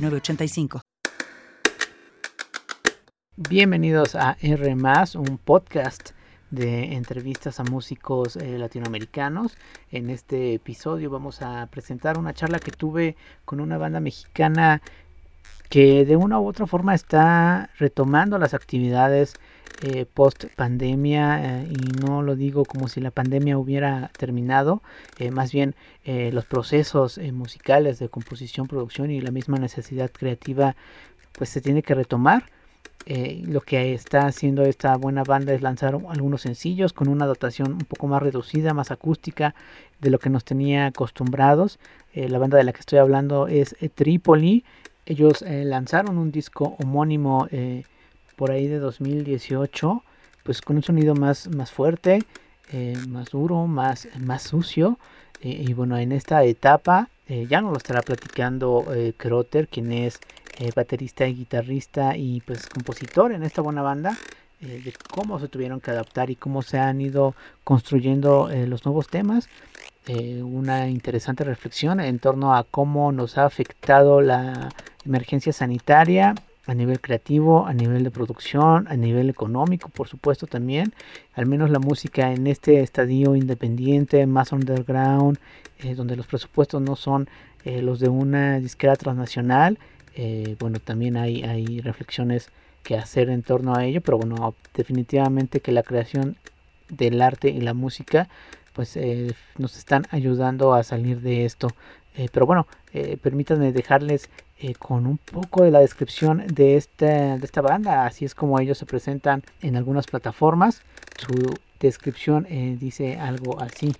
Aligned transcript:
906985. 0.00 0.80
Bienvenidos 3.36 4.14
a 4.14 4.36
R, 4.40 4.76
un 5.16 5.38
podcast 5.38 6.10
de 6.50 6.94
entrevistas 6.94 7.60
a 7.60 7.64
músicos 7.64 8.36
eh, 8.36 8.58
latinoamericanos. 8.58 9.56
En 9.90 10.10
este 10.10 10.54
episodio 10.54 11.10
vamos 11.10 11.42
a 11.42 11.66
presentar 11.66 12.18
una 12.18 12.34
charla 12.34 12.58
que 12.58 12.70
tuve 12.70 13.16
con 13.44 13.60
una 13.60 13.78
banda 13.78 14.00
mexicana 14.00 14.82
que 15.68 16.04
de 16.04 16.16
una 16.16 16.38
u 16.40 16.46
otra 16.46 16.66
forma 16.66 16.94
está 16.94 17.70
retomando 17.78 18.38
las 18.38 18.54
actividades 18.54 19.34
eh, 19.82 20.06
post 20.06 20.46
pandemia 20.56 21.60
eh, 21.60 21.68
y 21.68 22.00
no 22.00 22.22
lo 22.22 22.34
digo 22.34 22.64
como 22.64 22.88
si 22.88 22.98
la 23.02 23.10
pandemia 23.10 23.58
hubiera 23.58 24.10
terminado, 24.16 24.80
eh, 25.18 25.30
más 25.30 25.52
bien 25.52 25.74
los 26.32 26.44
procesos 26.44 27.18
musicales 27.18 27.98
de 27.98 28.08
composición, 28.08 28.68
producción 28.68 29.10
y 29.10 29.20
la 29.20 29.32
misma 29.32 29.58
necesidad 29.58 30.10
creativa 30.10 30.76
pues 31.32 31.50
se 31.50 31.60
tiene 31.60 31.82
que 31.82 31.94
retomar. 31.94 32.44
lo 33.06 33.60
que 33.60 33.92
está 33.92 34.26
haciendo 34.26 34.62
esta 34.62 34.96
buena 34.96 35.24
banda 35.24 35.52
es 35.52 35.62
lanzar 35.62 35.94
algunos 36.08 36.42
sencillos 36.42 36.92
con 36.92 37.08
una 37.08 37.26
dotación 37.26 37.72
un 37.72 37.86
poco 37.86 38.06
más 38.06 38.22
reducida, 38.22 38.72
más 38.72 38.92
acústica 38.92 39.54
de 40.00 40.10
lo 40.10 40.18
que 40.20 40.30
nos 40.30 40.44
tenía 40.44 40.86
acostumbrados. 40.86 41.78
la 42.14 42.38
banda 42.38 42.56
de 42.56 42.64
la 42.64 42.72
que 42.72 42.80
estoy 42.80 43.00
hablando 43.00 43.48
es 43.48 43.74
Tripoli. 43.96 44.64
Ellos 45.06 45.42
lanzaron 45.42 46.18
un 46.18 46.30
disco 46.30 46.76
homónimo 46.78 47.48
por 48.36 48.50
ahí 48.50 48.68
de 48.68 48.78
2018, 48.78 50.02
pues 50.44 50.60
con 50.60 50.76
un 50.76 50.82
sonido 50.82 51.14
más, 51.14 51.48
más 51.48 51.72
fuerte, 51.72 52.20
eh, 52.72 52.96
más 53.08 53.30
duro, 53.30 53.66
más, 53.66 54.08
más 54.20 54.42
sucio. 54.42 54.98
Eh, 55.40 55.64
y 55.66 55.72
bueno, 55.72 55.96
en 55.96 56.12
esta 56.12 56.44
etapa 56.44 57.08
eh, 57.26 57.46
ya 57.48 57.60
nos 57.60 57.72
lo 57.72 57.78
estará 57.78 58.02
platicando 58.02 58.86
Crotter, 59.16 59.68
quien 59.68 59.92
es 59.92 60.20
baterista 60.74 61.26
y 61.26 61.34
guitarrista 61.34 62.16
y 62.16 62.40
pues 62.40 62.66
compositor 62.66 63.32
en 63.32 63.42
esta 63.42 63.60
buena 63.60 63.82
banda. 63.82 64.16
de 64.58 64.94
cómo 65.10 65.38
se 65.38 65.48
tuvieron 65.48 65.80
que 65.80 65.90
adaptar 65.90 66.30
y 66.30 66.36
cómo 66.36 66.62
se 66.62 66.78
han 66.78 66.98
ido 67.02 67.34
construyendo 67.62 68.48
los 68.66 68.86
nuevos 68.86 69.08
temas. 69.08 69.50
una 70.08 70.88
interesante 70.88 71.44
reflexión 71.44 72.00
en 72.00 72.18
torno 72.20 72.54
a 72.54 72.64
cómo 72.64 73.12
nos 73.12 73.36
ha 73.36 73.44
afectado 73.44 74.22
la 74.22 74.70
emergencia 75.04 75.52
sanitaria 75.52 76.34
a 76.66 76.74
nivel 76.74 77.00
creativo, 77.00 77.66
a 77.66 77.72
nivel 77.72 78.02
de 78.02 78.10
producción, 78.10 78.88
a 78.88 78.96
nivel 78.96 79.30
económico, 79.30 79.88
por 79.88 80.08
supuesto 80.08 80.46
también. 80.46 80.92
Al 81.34 81.46
menos 81.46 81.70
la 81.70 81.78
música 81.78 82.32
en 82.32 82.46
este 82.48 82.80
estadio 82.80 83.36
independiente, 83.36 84.26
más 84.26 84.52
underground, 84.52 85.38
eh, 85.78 85.94
donde 85.94 86.16
los 86.16 86.26
presupuestos 86.26 86.82
no 86.82 86.96
son 86.96 87.28
eh, 87.64 87.82
los 87.82 88.00
de 88.00 88.08
una 88.08 88.58
disquera 88.58 88.96
transnacional. 88.96 89.78
Eh, 90.16 90.56
bueno, 90.58 90.80
también 90.80 91.16
hay, 91.16 91.44
hay 91.44 91.80
reflexiones 91.80 92.50
que 92.82 92.96
hacer 92.96 93.30
en 93.30 93.42
torno 93.42 93.76
a 93.76 93.84
ello, 93.84 94.00
pero 94.00 94.18
bueno, 94.18 94.54
definitivamente 94.74 95.60
que 95.60 95.72
la 95.72 95.84
creación 95.84 96.36
del 96.88 97.22
arte 97.22 97.48
y 97.48 97.60
la 97.60 97.74
música 97.74 98.28
pues 98.72 98.98
nos 99.56 99.78
están 99.78 100.06
ayudando 100.10 100.74
a 100.74 100.82
salir 100.82 101.22
de 101.22 101.46
esto. 101.46 101.68
pero 102.30 102.44
bueno, 102.44 102.66
permítanme 103.22 103.72
dejarles 103.72 104.28
eh, 104.58 104.74
con 104.74 105.06
un 105.06 105.18
poco 105.18 105.64
de 105.64 105.70
la 105.70 105.80
descripción 105.80 106.46
de 106.46 106.76
esta, 106.76 107.36
de 107.36 107.44
esta 107.44 107.60
banda. 107.60 108.06
Así 108.06 108.24
es 108.24 108.34
como 108.34 108.58
ellos 108.58 108.78
se 108.78 108.86
presentan 108.86 109.42
en 109.60 109.76
algunas 109.76 110.06
plataformas. 110.06 110.82
Su 111.18 111.58
descripción 111.78 112.46
eh, 112.48 112.76
dice 112.80 113.18
algo 113.18 113.60
así. 113.60 113.92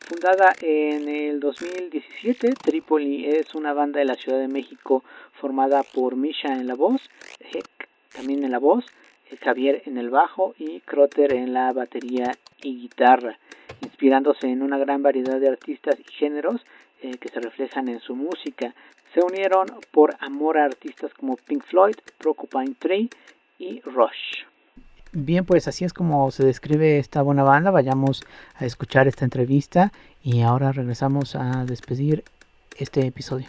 Fundada 0.00 0.54
en 0.62 1.08
el 1.08 1.40
2017, 1.40 2.54
Tripoli 2.54 3.26
es 3.26 3.54
una 3.54 3.72
banda 3.72 4.00
de 4.00 4.06
la 4.06 4.14
Ciudad 4.14 4.40
de 4.40 4.48
México 4.48 5.04
formada 5.34 5.82
por 5.82 6.16
Misha 6.16 6.54
en 6.54 6.66
la 6.66 6.74
voz, 6.74 7.08
Heck 7.38 7.88
también 8.12 8.42
en 8.42 8.50
la 8.50 8.58
voz, 8.58 8.86
eh, 9.30 9.36
Javier 9.36 9.82
en 9.86 9.98
el 9.98 10.10
bajo 10.10 10.54
y 10.58 10.80
Crotter 10.80 11.34
en 11.34 11.52
la 11.52 11.72
batería 11.72 12.32
y 12.62 12.80
guitarra, 12.80 13.38
inspirándose 13.82 14.48
en 14.48 14.62
una 14.62 14.78
gran 14.78 15.02
variedad 15.02 15.38
de 15.38 15.48
artistas 15.48 15.96
y 16.00 16.12
géneros 16.12 16.60
eh, 17.02 17.18
que 17.18 17.28
se 17.28 17.40
reflejan 17.40 17.88
en 17.88 18.00
su 18.00 18.14
música. 18.14 18.74
Se 19.14 19.20
unieron 19.20 19.66
por 19.90 20.14
amor 20.20 20.58
a 20.58 20.64
artistas 20.64 21.12
como 21.14 21.36
Pink 21.36 21.64
Floyd, 21.64 21.96
Porcupine 22.18 22.74
Tree 22.78 23.08
y 23.58 23.80
Rush. 23.80 24.44
Bien, 25.12 25.44
pues 25.44 25.66
así 25.66 25.84
es 25.84 25.92
como 25.92 26.30
se 26.30 26.44
describe 26.44 26.98
esta 26.98 27.22
buena 27.22 27.42
banda. 27.42 27.72
Vayamos 27.72 28.22
a 28.54 28.64
escuchar 28.64 29.08
esta 29.08 29.24
entrevista 29.24 29.92
y 30.22 30.42
ahora 30.42 30.70
regresamos 30.70 31.34
a 31.34 31.64
despedir 31.64 32.22
este 32.76 33.04
episodio. 33.06 33.48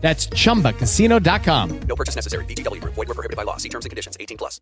That's 0.00 0.28
chumbacasino.com. 0.28 1.80
No 1.88 1.96
purchase 1.96 2.14
necessary. 2.14 2.44
BGW. 2.46 2.80
Void 2.84 3.08
were 3.08 3.14
prohibited 3.14 3.36
by 3.36 3.42
law. 3.42 3.56
See 3.56 3.68
terms 3.68 3.84
and 3.86 3.90
conditions 3.90 4.16
18 4.20 4.36
plus. 4.38 4.60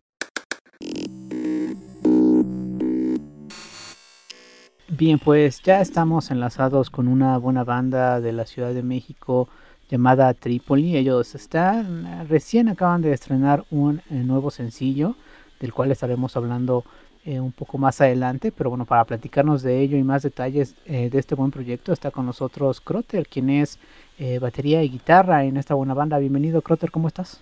Bien, 4.87 5.19
pues 5.19 5.61
ya 5.61 5.81
estamos 5.81 6.31
enlazados 6.31 6.89
con 6.89 7.07
una 7.07 7.37
buena 7.37 7.65
banda 7.65 8.21
de 8.21 8.31
la 8.31 8.45
Ciudad 8.45 8.73
de 8.73 8.81
México 8.81 9.49
llamada 9.89 10.33
Tripoli. 10.33 10.95
Ellos 10.95 11.35
están 11.35 12.27
recién 12.29 12.69
acaban 12.69 13.01
de 13.01 13.11
estrenar 13.11 13.65
un 13.71 14.01
eh, 14.09 14.15
nuevo 14.15 14.51
sencillo 14.51 15.15
del 15.59 15.73
cual 15.73 15.91
estaremos 15.91 16.37
hablando 16.37 16.85
eh, 17.25 17.39
un 17.39 17.51
poco 17.51 17.77
más 17.77 17.99
adelante, 18.01 18.51
pero 18.51 18.69
bueno, 18.69 18.85
para 18.85 19.03
platicarnos 19.03 19.63
de 19.63 19.81
ello 19.81 19.97
y 19.97 20.03
más 20.03 20.21
detalles 20.21 20.75
eh, 20.85 21.09
de 21.09 21.19
este 21.19 21.33
buen 21.35 21.51
proyecto 21.51 21.91
está 21.91 22.11
con 22.11 22.25
nosotros 22.25 22.79
Crotter, 22.79 23.27
quien 23.27 23.49
es 23.49 23.79
eh, 24.19 24.39
batería 24.39 24.83
y 24.83 24.89
guitarra 24.89 25.43
en 25.43 25.57
esta 25.57 25.73
buena 25.73 25.93
banda. 25.93 26.17
Bienvenido 26.17 26.61
Crotter, 26.61 26.91
¿cómo 26.91 27.07
estás? 27.07 27.41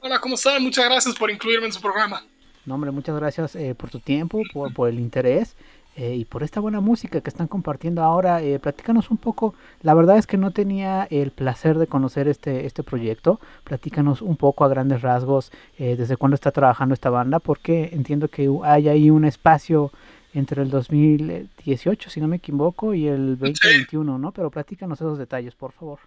Hola, 0.00 0.18
¿cómo 0.20 0.34
están? 0.36 0.62
Muchas 0.62 0.84
gracias 0.86 1.14
por 1.16 1.30
incluirme 1.30 1.66
en 1.66 1.72
su 1.72 1.80
programa. 1.80 2.24
No, 2.66 2.74
hombre, 2.74 2.90
muchas 2.90 3.16
gracias 3.16 3.56
por 3.76 3.90
tu 3.90 4.00
tiempo, 4.00 4.42
por, 4.52 4.72
por 4.72 4.88
el 4.88 4.98
interés. 4.98 5.56
Eh, 5.96 6.14
y 6.14 6.24
por 6.24 6.42
esta 6.44 6.60
buena 6.60 6.80
música 6.80 7.20
que 7.20 7.28
están 7.28 7.48
compartiendo 7.48 8.02
ahora. 8.02 8.40
Eh, 8.42 8.58
platícanos 8.58 9.10
un 9.10 9.16
poco, 9.16 9.54
la 9.82 9.92
verdad 9.92 10.18
es 10.18 10.26
que 10.26 10.36
no 10.36 10.52
tenía 10.52 11.06
el 11.10 11.30
placer 11.30 11.78
de 11.78 11.86
conocer 11.88 12.28
este, 12.28 12.64
este 12.64 12.82
proyecto. 12.82 13.40
Platícanos 13.64 14.22
un 14.22 14.36
poco 14.36 14.64
a 14.64 14.68
grandes 14.68 15.02
rasgos 15.02 15.52
eh, 15.78 15.96
desde 15.96 16.16
cuándo 16.16 16.36
está 16.36 16.52
trabajando 16.52 16.94
esta 16.94 17.10
banda, 17.10 17.38
porque 17.40 17.90
entiendo 17.92 18.28
que 18.28 18.48
hay 18.62 18.88
ahí 18.88 19.10
un 19.10 19.24
espacio 19.24 19.90
entre 20.32 20.62
el 20.62 20.70
2018, 20.70 22.10
si 22.10 22.20
no 22.20 22.28
me 22.28 22.36
equivoco, 22.36 22.94
y 22.94 23.08
el 23.08 23.38
2021, 23.38 24.18
¿no? 24.18 24.32
Pero 24.32 24.50
platícanos 24.50 25.00
esos 25.00 25.18
detalles, 25.18 25.54
por 25.54 25.72
favor. 25.72 26.00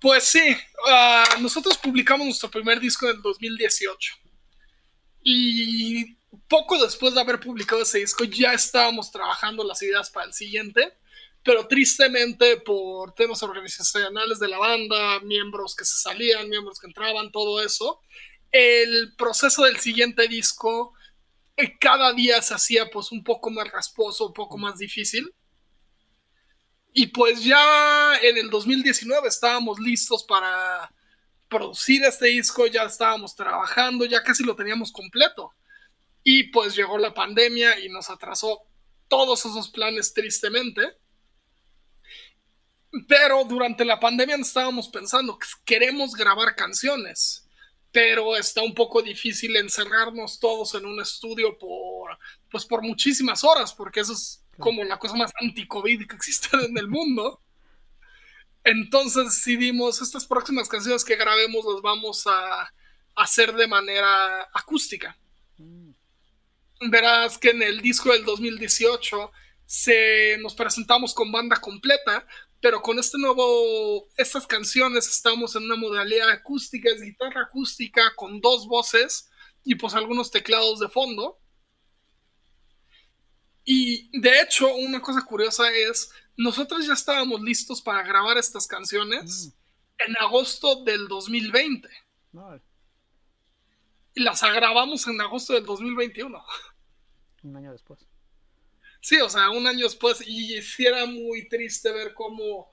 Pues 0.00 0.24
sí, 0.24 0.40
uh, 0.50 1.40
nosotros 1.40 1.78
publicamos 1.78 2.26
nuestro 2.26 2.50
primer 2.50 2.80
disco 2.80 3.08
en 3.08 3.16
el 3.16 3.22
2018. 3.22 4.14
Y 5.22 6.16
poco 6.48 6.82
después 6.82 7.14
de 7.14 7.20
haber 7.20 7.40
publicado 7.40 7.82
ese 7.82 7.98
disco 7.98 8.24
ya 8.24 8.52
estábamos 8.52 9.10
trabajando 9.10 9.64
las 9.64 9.82
ideas 9.82 10.10
para 10.10 10.26
el 10.26 10.32
siguiente, 10.32 10.96
pero 11.42 11.66
tristemente 11.66 12.56
por 12.58 13.14
temas 13.14 13.42
organizacionales 13.42 14.38
de 14.38 14.48
la 14.48 14.58
banda, 14.58 15.20
miembros 15.20 15.76
que 15.76 15.84
se 15.84 15.96
salían, 15.96 16.48
miembros 16.48 16.80
que 16.80 16.88
entraban, 16.88 17.30
todo 17.30 17.62
eso, 17.62 18.00
el 18.50 19.14
proceso 19.16 19.64
del 19.64 19.78
siguiente 19.78 20.26
disco 20.28 20.94
cada 21.80 22.12
día 22.12 22.40
se 22.42 22.54
hacía 22.54 22.90
pues 22.90 23.12
un 23.12 23.24
poco 23.24 23.50
más 23.50 23.70
rasposo, 23.70 24.26
un 24.26 24.32
poco 24.32 24.58
más 24.58 24.78
difícil. 24.78 25.34
Y 26.92 27.08
pues 27.08 27.44
ya 27.44 28.16
en 28.22 28.38
el 28.38 28.50
2019 28.50 29.28
estábamos 29.28 29.78
listos 29.78 30.24
para 30.24 30.90
producir 31.48 32.04
este 32.04 32.26
disco, 32.26 32.66
ya 32.66 32.84
estábamos 32.84 33.34
trabajando, 33.34 34.04
ya 34.04 34.22
casi 34.22 34.44
lo 34.44 34.56
teníamos 34.56 34.92
completo. 34.92 35.52
Y 36.22 36.44
pues 36.44 36.74
llegó 36.74 36.98
la 36.98 37.14
pandemia 37.14 37.78
y 37.80 37.88
nos 37.88 38.10
atrasó 38.10 38.62
todos 39.08 39.44
esos 39.46 39.68
planes 39.68 40.12
tristemente. 40.12 40.96
Pero 43.08 43.44
durante 43.44 43.84
la 43.84 44.00
pandemia 44.00 44.36
estábamos 44.36 44.88
pensando 44.88 45.38
que 45.38 45.46
queremos 45.64 46.14
grabar 46.14 46.54
canciones, 46.54 47.45
pero 47.96 48.36
está 48.36 48.60
un 48.60 48.74
poco 48.74 49.00
difícil 49.00 49.56
encerrarnos 49.56 50.38
todos 50.38 50.74
en 50.74 50.84
un 50.84 51.00
estudio 51.00 51.56
por, 51.56 52.18
pues 52.50 52.66
por 52.66 52.82
muchísimas 52.82 53.42
horas, 53.42 53.72
porque 53.72 54.00
eso 54.00 54.12
es 54.12 54.44
como 54.58 54.84
la 54.84 54.98
cosa 54.98 55.16
más 55.16 55.32
anti-COVID 55.40 56.06
que 56.06 56.14
existe 56.14 56.48
en 56.62 56.76
el 56.76 56.88
mundo. 56.88 57.40
Entonces 58.64 59.24
decidimos, 59.24 60.02
estas 60.02 60.26
próximas 60.26 60.68
canciones 60.68 61.06
que 61.06 61.16
grabemos 61.16 61.64
las 61.64 61.80
vamos 61.80 62.26
a 62.26 62.70
hacer 63.14 63.54
de 63.54 63.66
manera 63.66 64.42
acústica. 64.52 65.16
Verás 66.90 67.38
que 67.38 67.48
en 67.48 67.62
el 67.62 67.80
disco 67.80 68.12
del 68.12 68.26
2018 68.26 69.32
se, 69.64 70.36
nos 70.42 70.54
presentamos 70.54 71.14
con 71.14 71.32
banda 71.32 71.56
completa, 71.56 72.26
pero 72.60 72.82
con 72.82 72.98
este 72.98 73.18
nuevo, 73.18 74.08
estas 74.16 74.46
canciones 74.46 75.08
estamos 75.08 75.54
en 75.56 75.64
una 75.64 75.76
modalidad 75.76 76.30
acústica, 76.30 76.90
es 76.90 77.00
guitarra 77.00 77.42
acústica 77.42 78.14
con 78.16 78.40
dos 78.40 78.66
voces 78.66 79.30
y 79.64 79.74
pues 79.74 79.94
algunos 79.94 80.30
teclados 80.30 80.80
de 80.80 80.88
fondo. 80.88 81.38
Y 83.64 84.20
de 84.20 84.40
hecho, 84.40 84.74
una 84.74 85.00
cosa 85.00 85.24
curiosa 85.24 85.70
es, 85.72 86.10
nosotros 86.36 86.86
ya 86.86 86.94
estábamos 86.94 87.40
listos 87.40 87.82
para 87.82 88.02
grabar 88.02 88.38
estas 88.38 88.66
canciones 88.66 89.46
mm. 89.48 90.08
en 90.08 90.16
agosto 90.18 90.84
del 90.84 91.08
2020 91.08 91.88
y 94.14 94.22
las 94.22 94.42
grabamos 94.42 95.06
en 95.06 95.20
agosto 95.20 95.52
del 95.52 95.64
2021. 95.64 96.42
Un 97.42 97.56
año 97.56 97.72
después. 97.72 98.06
Sí, 99.06 99.20
o 99.20 99.28
sea, 99.28 99.50
un 99.50 99.64
año 99.68 99.84
después 99.84 100.20
y 100.26 100.60
sí 100.62 100.84
era 100.84 101.06
muy 101.06 101.48
triste 101.48 101.92
ver 101.92 102.12
cómo 102.12 102.72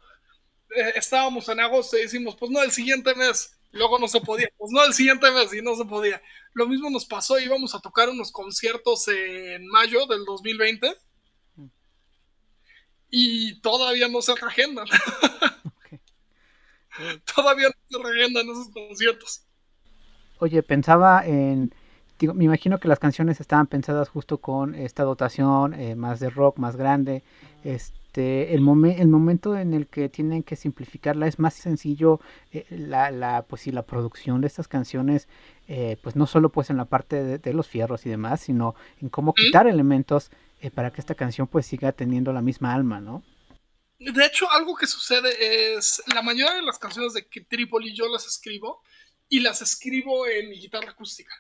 eh, 0.76 0.94
estábamos 0.96 1.48
en 1.48 1.60
agosto 1.60 1.96
y 1.96 2.02
decimos, 2.02 2.36
pues 2.36 2.50
no, 2.50 2.64
el 2.64 2.72
siguiente 2.72 3.14
mes, 3.14 3.56
luego 3.70 4.00
no 4.00 4.08
se 4.08 4.20
podía, 4.20 4.50
pues 4.58 4.72
no, 4.72 4.84
el 4.84 4.96
siguiente 4.96 5.30
mes 5.30 5.54
y 5.54 5.62
no 5.62 5.76
se 5.76 5.86
podía. 5.86 6.20
Lo 6.54 6.66
mismo 6.66 6.90
nos 6.90 7.06
pasó, 7.06 7.38
íbamos 7.38 7.76
a 7.76 7.82
tocar 7.82 8.10
unos 8.10 8.32
conciertos 8.32 9.08
en 9.10 9.68
mayo 9.68 10.08
del 10.08 10.26
2020 10.26 10.98
mm. 11.58 11.66
y 13.12 13.62
todavía 13.62 14.08
no 14.08 14.20
se 14.24 14.34
reagendan. 14.34 14.88
todavía 17.36 17.68
no 17.68 18.00
se 18.00 18.04
reagendan 18.04 18.50
esos 18.50 18.70
conciertos. 18.70 19.44
Oye, 20.40 20.64
pensaba 20.64 21.28
en, 21.28 21.76
digo, 22.24 22.34
me 22.34 22.46
imagino 22.46 22.80
que 22.80 22.88
las 22.88 23.00
canciones 23.00 23.42
estaban 23.42 23.68
pensadas 23.68 24.08
justo 24.08 24.38
con 24.38 24.76
esta 24.76 25.04
dotación 25.04 25.74
eh, 25.74 25.94
más 25.96 26.22
de 26.22 26.30
rock, 26.30 26.58
más 26.58 26.78
grande. 26.78 27.22
Este, 27.66 28.54
el, 28.54 28.62
el 28.62 29.08
momento 29.10 29.58
en 29.58 29.74
el 29.74 29.88
que 29.88 30.08
tienen 30.08 30.42
que 30.42 30.56
simplificarla 30.56 31.28
es 31.28 31.38
más 31.38 31.54
sencillo 31.54 32.22
eh, 32.54 32.66
la, 32.70 33.12
la, 33.12 33.42
pues 33.42 33.68
la 33.68 33.82
producción 33.82 34.40
de 34.40 34.48
estas 34.48 34.70
canciones, 34.70 35.28
eh, 35.68 35.98
pues 36.02 36.16
no 36.16 36.26
solo 36.26 36.48
pues 36.48 36.70
en 36.70 36.78
la 36.78 36.86
parte 36.86 37.38
de, 37.38 37.54
los 37.54 37.68
fierros 37.68 38.06
y 38.06 38.10
demás, 38.10 38.40
sino 38.40 38.74
en 39.02 39.10
cómo 39.10 39.34
quitar 39.34 39.68
elementos 39.68 40.32
para 40.74 40.92
que 40.92 41.02
esta 41.02 41.16
canción 41.16 41.48
pues 41.48 41.66
siga 41.66 41.92
teniendo 41.92 42.32
la 42.32 42.42
misma 42.42 42.74
alma, 42.74 43.02
¿no? 43.02 43.22
De 44.00 44.26
hecho, 44.26 44.50
algo 44.50 44.78
que 44.78 44.88
sucede 44.88 45.76
es, 45.76 46.02
la 46.14 46.22
mayoría 46.22 46.54
de 46.54 46.62
las 46.62 46.80
canciones 46.80 47.12
de 47.12 47.28
que 47.28 47.42
Tripoli 47.42 47.94
yo 47.94 48.08
las 48.08 48.26
escribo, 48.26 48.82
y 49.34 49.40
las 49.40 49.64
escribo 49.64 50.28
en 50.28 50.50
mi 50.50 50.60
guitarra 50.60 50.92
acústica. 50.92 51.34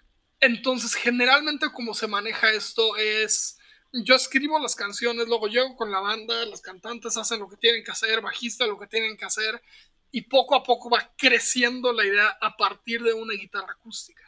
Entonces, 0.45 0.93
generalmente 0.93 1.71
como 1.71 1.93
se 1.93 2.05
maneja 2.05 2.51
esto 2.51 2.97
es, 2.97 3.57
yo 3.93 4.13
escribo 4.13 4.59
las 4.59 4.75
canciones, 4.75 5.25
luego 5.25 5.47
llego 5.47 5.77
con 5.77 5.89
la 5.89 6.01
banda, 6.01 6.45
las 6.47 6.59
cantantes 6.59 7.15
hacen 7.15 7.39
lo 7.39 7.47
que 7.47 7.55
tienen 7.55 7.81
que 7.81 7.91
hacer, 7.91 8.19
bajista 8.19 8.67
lo 8.67 8.77
que 8.77 8.87
tienen 8.87 9.15
que 9.15 9.23
hacer, 9.23 9.63
y 10.11 10.23
poco 10.23 10.55
a 10.55 10.63
poco 10.63 10.89
va 10.89 11.13
creciendo 11.17 11.93
la 11.93 12.05
idea 12.05 12.27
a 12.41 12.57
partir 12.57 13.01
de 13.03 13.13
una 13.13 13.35
guitarra 13.35 13.71
acústica. 13.71 14.21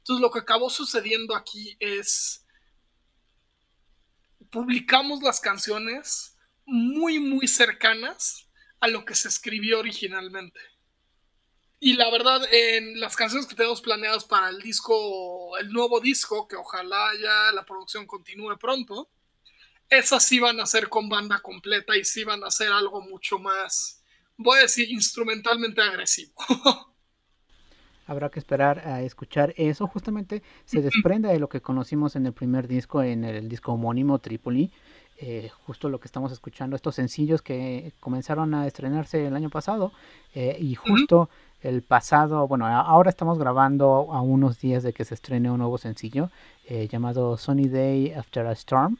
Entonces, 0.00 0.20
lo 0.20 0.30
que 0.30 0.40
acabó 0.40 0.68
sucediendo 0.68 1.34
aquí 1.34 1.74
es, 1.80 2.44
publicamos 4.50 5.22
las 5.22 5.40
canciones 5.40 6.36
muy, 6.66 7.18
muy 7.20 7.48
cercanas 7.48 8.50
a 8.80 8.88
lo 8.88 9.06
que 9.06 9.14
se 9.14 9.28
escribió 9.28 9.78
originalmente. 9.78 10.60
Y 11.84 11.92
la 11.92 12.10
verdad, 12.10 12.40
en 12.50 12.98
las 12.98 13.14
canciones 13.14 13.46
que 13.46 13.54
tenemos 13.54 13.82
planeadas 13.82 14.24
para 14.24 14.48
el 14.48 14.58
disco, 14.62 15.54
el 15.58 15.70
nuevo 15.70 16.00
disco, 16.00 16.48
que 16.48 16.56
ojalá 16.56 17.10
ya 17.20 17.52
la 17.52 17.62
producción 17.66 18.06
continúe 18.06 18.56
pronto, 18.58 19.10
esas 19.90 20.24
sí 20.24 20.40
van 20.40 20.60
a 20.60 20.64
ser 20.64 20.88
con 20.88 21.10
banda 21.10 21.40
completa 21.40 21.94
y 21.94 22.02
sí 22.02 22.24
van 22.24 22.42
a 22.42 22.50
ser 22.50 22.72
algo 22.72 23.02
mucho 23.02 23.38
más, 23.38 24.02
voy 24.38 24.60
a 24.60 24.62
decir, 24.62 24.90
instrumentalmente 24.90 25.82
agresivo. 25.82 26.32
Habrá 28.06 28.30
que 28.30 28.38
esperar 28.38 28.78
a 28.88 29.02
escuchar 29.02 29.52
eso. 29.58 29.86
Justamente 29.86 30.42
se 30.64 30.80
desprende 30.80 31.28
de 31.28 31.38
lo 31.38 31.50
que 31.50 31.60
conocimos 31.60 32.16
en 32.16 32.24
el 32.24 32.32
primer 32.32 32.66
disco, 32.66 33.02
en 33.02 33.24
el 33.24 33.48
disco 33.48 33.72
homónimo 33.72 34.18
Tripoli. 34.20 34.72
Eh, 35.16 35.48
justo 35.66 35.88
lo 35.88 36.00
que 36.00 36.08
estamos 36.08 36.32
escuchando, 36.32 36.74
estos 36.74 36.96
sencillos 36.96 37.40
que 37.40 37.92
comenzaron 38.00 38.52
a 38.52 38.66
estrenarse 38.66 39.26
el 39.26 39.36
año 39.36 39.48
pasado 39.48 39.92
eh, 40.34 40.56
y 40.58 40.74
justo 40.74 41.30
el 41.64 41.82
pasado, 41.82 42.46
bueno, 42.46 42.66
ahora 42.66 43.08
estamos 43.08 43.38
grabando 43.38 44.12
a 44.12 44.20
unos 44.20 44.60
días 44.60 44.82
de 44.82 44.92
que 44.92 45.04
se 45.06 45.14
estrene 45.14 45.50
un 45.50 45.58
nuevo 45.58 45.78
sencillo 45.78 46.30
eh, 46.66 46.88
llamado 46.88 47.38
Sunny 47.38 47.68
Day 47.68 48.12
After 48.12 48.46
a 48.46 48.52
Storm. 48.52 48.98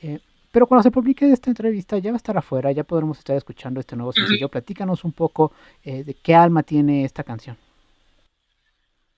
Eh, 0.00 0.20
pero 0.52 0.68
cuando 0.68 0.84
se 0.84 0.92
publique 0.92 1.30
esta 1.30 1.50
entrevista 1.50 1.98
ya 1.98 2.12
va 2.12 2.16
a 2.16 2.18
estar 2.18 2.38
afuera, 2.38 2.70
ya 2.70 2.84
podremos 2.84 3.18
estar 3.18 3.36
escuchando 3.36 3.80
este 3.80 3.96
nuevo 3.96 4.12
sencillo. 4.12 4.48
Platícanos 4.48 5.02
un 5.02 5.12
poco 5.12 5.52
eh, 5.82 6.04
de 6.04 6.14
qué 6.14 6.32
alma 6.36 6.62
tiene 6.62 7.04
esta 7.04 7.24
canción. 7.24 7.58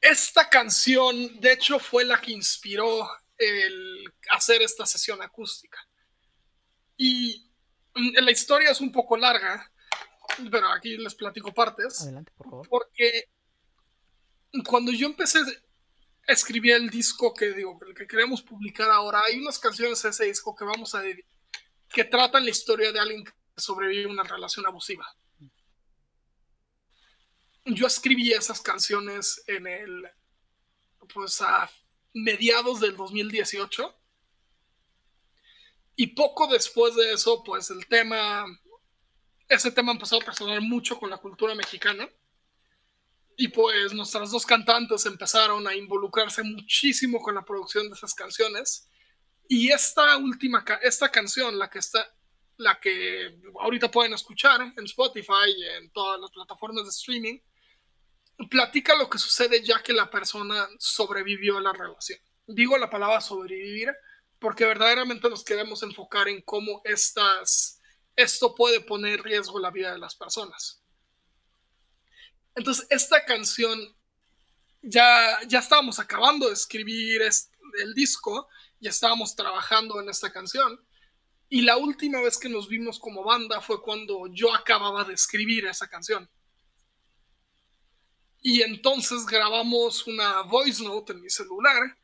Esta 0.01 0.49
canción, 0.49 1.39
de 1.41 1.53
hecho, 1.53 1.79
fue 1.79 2.07
la 2.07 2.19
que 2.23 2.33
inspiró 2.33 3.07
el 3.37 4.05
hacer 4.31 4.63
esta 4.63 4.87
sesión 4.87 5.21
acústica. 5.21 5.79
Y 6.97 7.51
mm, 7.95 8.25
la 8.25 8.31
historia 8.31 8.71
es 8.71 8.81
un 8.81 8.91
poco 8.91 9.15
larga, 9.19 9.71
pero 10.51 10.69
aquí 10.73 10.97
les 10.97 11.15
platico 11.15 11.53
partes. 11.53 12.03
Adelante, 12.03 12.33
por 12.37 12.51
favor. 12.51 12.69
Porque 12.69 13.25
cuando 14.67 14.93
yo 14.93 15.07
empecé 15.07 15.41
a 15.41 16.33
escribir 16.33 16.75
el 16.75 16.91
disco 16.91 17.33
que 17.35 17.53
digo, 17.53 17.79
el 17.87 17.95
que 17.95 18.07
queremos 18.07 18.43
publicar 18.43 18.91
ahora, 18.91 19.23
hay 19.27 19.39
unas 19.39 19.59
canciones 19.59 20.03
de 20.03 20.11
ese 20.11 20.25
disco 20.25 20.55
que 20.55 20.65
vamos 20.65 20.95
a 20.95 21.03
que 21.91 22.05
tratan 22.05 22.45
la 22.45 22.51
historia 22.51 22.93
de 22.93 23.01
alguien 23.01 23.25
que 23.25 23.33
sobrevive 23.57 24.05
a 24.05 24.13
una 24.13 24.23
relación 24.23 24.67
abusiva. 24.67 25.07
Yo 27.65 27.87
escribí 27.87 28.33
esas 28.33 28.61
canciones 28.61 29.43
en 29.47 29.67
el 29.67 30.11
pues 31.13 31.41
a 31.41 31.71
mediados 32.13 32.81
del 32.81 32.97
2018 32.97 33.95
y 35.97 36.09
poco 36.09 36.47
después 36.47 36.95
de 36.95 37.13
eso, 37.13 37.43
pues 37.43 37.71
el 37.71 37.87
tema, 37.87 38.47
ese 39.49 39.71
tema 39.71 39.93
empezó 39.93 40.17
a 40.17 40.25
resonar 40.25 40.61
mucho 40.61 40.99
con 40.99 41.11
la 41.11 41.19
cultura 41.19 41.55
mexicana. 41.55 42.09
Y 43.37 43.49
pues 43.49 43.93
nuestras 43.93 44.31
dos 44.31 44.45
cantantes 44.45 45.07
empezaron 45.07 45.67
a 45.69 45.75
involucrarse 45.75 46.43
muchísimo 46.43 47.21
con 47.21 47.35
la 47.35 47.45
producción 47.45 47.89
de 47.89 47.95
esas 47.95 48.15
canciones. 48.15 48.89
Y 49.49 49.71
esta 49.71 50.17
última, 50.17 50.65
esta 50.83 51.09
canción, 51.09 51.59
la 51.59 51.71
que 51.71 51.79
está, 51.79 52.05
la 52.57 52.79
que 52.81 53.39
ahorita 53.61 53.91
pueden 53.91 54.13
escuchar 54.13 54.61
en 54.61 54.85
Spotify 54.85 55.51
y 55.57 55.65
en 55.65 55.91
todas 55.91 56.21
las 56.21 56.31
plataformas 56.31 56.85
de 56.85 56.91
streaming, 56.91 57.39
platica 58.51 58.97
lo 58.97 59.09
que 59.09 59.19
sucede 59.19 59.63
ya 59.65 59.83
que 59.83 59.93
la 59.93 60.11
persona 60.11 60.69
sobrevivió 60.79 61.59
a 61.59 61.63
la 61.63 61.73
relación. 61.73 62.19
Digo 62.47 62.77
la 62.77 62.91
palabra 62.91 63.21
sobrevivir 63.21 63.95
porque 64.39 64.65
verdaderamente 64.65 65.29
nos 65.29 65.45
queremos 65.45 65.83
enfocar 65.83 66.29
en 66.29 66.43
cómo 66.43 66.81
estas, 66.85 67.78
esto 68.19 68.53
puede 68.53 68.81
poner 68.81 69.21
en 69.21 69.25
riesgo 69.25 69.61
la 69.61 69.71
vida 69.71 69.93
de 69.93 69.99
las 69.99 70.17
personas. 70.17 70.83
Entonces, 72.57 72.85
esta 72.91 73.25
canción, 73.25 73.79
ya, 74.83 75.39
ya 75.47 75.61
estábamos 75.61 76.01
acabando 76.01 76.49
de 76.49 76.55
escribir 76.55 77.23
el 77.23 77.95
disco, 77.95 78.49
ya 78.81 78.91
estábamos 78.91 79.37
trabajando 79.37 80.01
en 80.01 80.09
esta 80.09 80.33
canción, 80.33 80.85
y 81.49 81.63
la 81.63 81.77
última 81.77 82.21
vez 82.21 82.39
que 82.39 82.49
nos 82.49 82.69
vimos 82.69 82.99
como 82.99 83.23
banda 83.23 83.61
fue 83.61 83.81
cuando 83.81 84.27
yo 84.33 84.53
acababa 84.53 85.05
de 85.05 85.15
escribir 85.15 85.67
esa 85.67 85.87
canción. 85.87 86.29
Y 88.43 88.63
entonces 88.63 89.27
grabamos 89.27 90.09
una 90.09 90.43
voice 90.43 90.83
note 90.83 91.13
en 91.13 91.23
mi 91.23 91.31
celular 91.31 91.97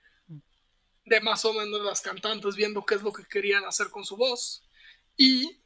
de 1.06 1.20
más 1.20 1.44
o 1.44 1.52
menos 1.52 1.80
las 1.80 2.00
cantantes 2.00 2.54
viendo 2.54 2.86
qué 2.86 2.94
es 2.94 3.02
lo 3.02 3.12
que 3.12 3.24
querían 3.24 3.64
hacer 3.64 3.90
con 3.90 4.04
su 4.04 4.16
voz. 4.16 4.62
Y 5.16 5.63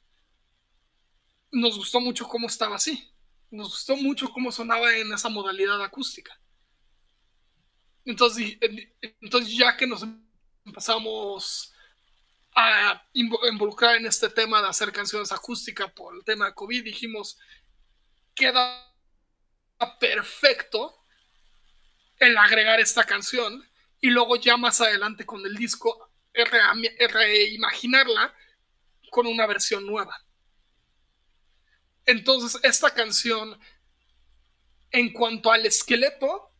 nos 1.50 1.76
gustó 1.76 2.00
mucho 2.00 2.26
cómo 2.26 2.46
estaba 2.46 2.76
así. 2.76 3.12
Nos 3.50 3.70
gustó 3.70 3.96
mucho 3.96 4.30
cómo 4.30 4.52
sonaba 4.52 4.94
en 4.94 5.12
esa 5.12 5.28
modalidad 5.28 5.82
acústica. 5.82 6.38
Entonces, 8.04 8.58
entonces 9.20 9.56
ya 9.56 9.76
que 9.76 9.86
nos 9.86 10.04
empezamos 10.64 11.72
a 12.54 13.02
involucrar 13.12 13.96
en 13.96 14.06
este 14.06 14.28
tema 14.28 14.60
de 14.60 14.68
hacer 14.68 14.92
canciones 14.92 15.30
acústicas 15.30 15.92
por 15.92 16.14
el 16.14 16.24
tema 16.24 16.46
de 16.46 16.54
COVID, 16.54 16.84
dijimos, 16.84 17.38
queda 18.34 18.84
perfecto 20.00 21.02
el 22.18 22.36
agregar 22.36 22.80
esta 22.80 23.04
canción 23.04 23.62
y 24.00 24.08
luego 24.08 24.36
ya 24.36 24.56
más 24.56 24.80
adelante 24.80 25.24
con 25.24 25.44
el 25.44 25.54
disco 25.54 26.10
reimaginarla 26.34 28.34
con 29.10 29.26
una 29.26 29.46
versión 29.46 29.86
nueva. 29.86 30.16
Entonces, 32.08 32.58
esta 32.62 32.94
canción, 32.94 33.60
en 34.90 35.12
cuanto 35.12 35.52
al 35.52 35.66
esqueleto, 35.66 36.50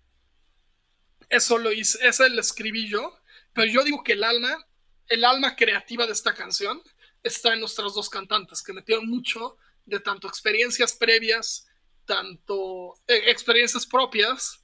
eso 1.31 1.57
lo 1.57 1.73
hice, 1.73 2.07
ese 2.07 2.29
lo 2.29 2.43
escribí 2.43 2.87
yo, 2.87 3.19
pero 3.55 3.67
yo 3.67 3.83
digo 3.83 4.03
que 4.03 4.13
el 4.13 4.25
alma, 4.25 4.67
el 5.07 5.25
alma 5.25 5.57
creativa 5.57 6.05
de 6.05 6.13
esta 6.13 6.35
canción 6.35 6.83
está 7.23 7.55
en 7.55 7.61
nuestras 7.61 7.95
dos 7.95 8.11
cantantes, 8.11 8.63
que 8.63 8.75
metieron 8.75 9.09
mucho 9.09 9.57
de 9.87 10.01
tanto 10.01 10.29
experiencias 10.29 10.93
previas, 10.93 11.67
tanto 12.05 12.97
eh, 13.07 13.31
experiencias 13.31 13.87
propias, 13.87 14.63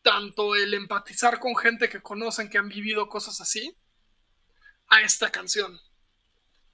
tanto 0.00 0.56
el 0.56 0.72
empatizar 0.72 1.38
con 1.38 1.54
gente 1.54 1.90
que 1.90 2.00
conocen 2.00 2.48
que 2.48 2.56
han 2.56 2.70
vivido 2.70 3.10
cosas 3.10 3.42
así 3.42 3.76
a 4.88 5.02
esta 5.02 5.30
canción. 5.30 5.78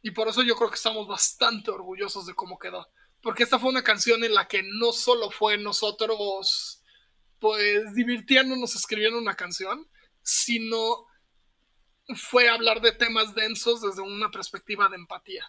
Y 0.03 0.13
por 0.13 0.29
eso 0.29 0.45
yo 0.45 0.55
creo 0.55 0.71
que 0.71 0.77
estamos 0.77 1.09
bastante 1.09 1.73
orgullosos 1.73 2.25
de 2.25 2.35
cómo 2.35 2.61
quedó. 2.61 2.87
Porque 3.29 3.43
esta 3.43 3.59
fue 3.59 3.69
una 3.69 3.83
canción 3.83 4.25
en 4.25 4.33
la 4.33 4.49
que 4.49 4.63
no 4.63 4.91
solo 4.91 5.31
fue 5.31 5.59
nosotros, 5.59 6.83
pues, 7.39 7.95
divirtiéndonos 7.95 8.75
escribiendo 8.75 9.19
una 9.19 9.35
canción, 9.35 9.87
sino 10.23 11.05
fue 12.17 12.49
hablar 12.49 12.81
de 12.81 12.93
temas 12.93 13.35
densos 13.35 13.83
desde 13.83 14.01
una 14.01 14.31
perspectiva 14.31 14.89
de 14.89 14.97
empatía. 14.97 15.45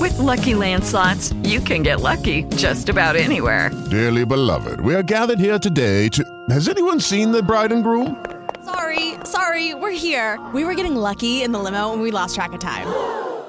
With 0.00 0.18
lucky 0.18 0.54
landslots, 0.54 1.32
you 1.44 1.60
can 1.60 1.84
get 1.84 2.00
lucky 2.00 2.42
just 2.56 2.88
about 2.88 3.14
anywhere. 3.14 3.70
Dearly 3.88 4.24
beloved, 4.24 4.80
we 4.80 4.96
are 4.96 5.04
gathered 5.04 5.38
here 5.38 5.60
today 5.60 6.08
to. 6.08 6.24
Has 6.50 6.68
anyone 6.68 6.98
seen 6.98 7.30
the 7.30 7.44
bride 7.44 7.70
and 7.70 7.84
groom? 7.84 8.16
Sorry, 8.64 9.14
sorry, 9.24 9.72
we're 9.72 9.92
here. 9.96 10.40
We 10.52 10.64
were 10.64 10.74
getting 10.74 10.96
lucky 10.96 11.44
in 11.44 11.52
the 11.52 11.60
limo 11.60 11.92
and 11.92 12.02
we 12.02 12.10
lost 12.10 12.34
track 12.34 12.52
of 12.52 12.58
time. 12.58 12.88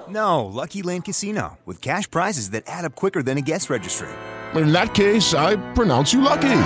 No, 0.09 0.45
Lucky 0.45 0.81
Land 0.83 1.05
Casino, 1.05 1.57
with 1.65 1.81
cash 1.81 2.09
prizes 2.09 2.51
that 2.51 2.63
add 2.67 2.85
up 2.85 2.95
quicker 2.95 3.23
than 3.23 3.37
a 3.37 3.41
guest 3.41 3.69
registry. 3.69 4.09
In 4.55 4.71
that 4.71 4.93
case, 4.93 5.33
I 5.33 5.57
pronounce 5.73 6.13
you 6.13 6.21
lucky. 6.21 6.59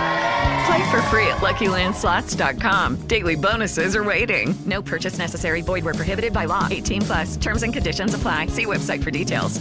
Play 0.65 0.91
for 0.91 1.01
free 1.09 1.27
at 1.27 1.37
LuckyLandSlots.com. 1.41 3.07
Daily 3.07 3.35
bonuses 3.35 3.95
are 3.95 4.03
waiting. 4.03 4.53
No 4.65 4.81
purchase 4.81 5.17
necessary. 5.17 5.61
Void 5.61 5.83
where 5.83 5.95
prohibited 5.95 6.33
by 6.33 6.45
law. 6.45 6.67
18 6.69 7.01
plus. 7.01 7.37
Terms 7.37 7.63
and 7.63 7.73
conditions 7.73 8.13
apply. 8.13 8.47
See 8.47 8.65
website 8.65 9.03
for 9.03 9.11
details. 9.11 9.59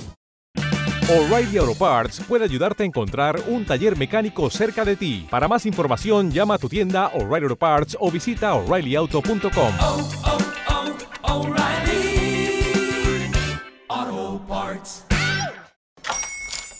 O'Reilly 1.10 1.58
Auto 1.58 1.74
Parts 1.74 2.20
puede 2.20 2.44
ayudarte 2.44 2.84
a 2.84 2.86
encontrar 2.86 3.42
un 3.48 3.64
taller 3.64 3.98
mecánico 3.98 4.48
cerca 4.48 4.84
de 4.84 4.94
ti. 4.94 5.26
Para 5.28 5.48
más 5.48 5.66
información, 5.66 6.30
llama 6.30 6.54
a 6.54 6.58
tu 6.58 6.68
tienda 6.68 7.08
O'Reilly 7.08 7.46
Auto 7.46 7.56
Parts 7.56 7.96
o 7.98 8.12
visita 8.12 8.54
O'ReillyAuto.com. 8.54 9.74
Oh, 9.80 9.80
oh, 9.80 10.22
oh, 10.26 10.49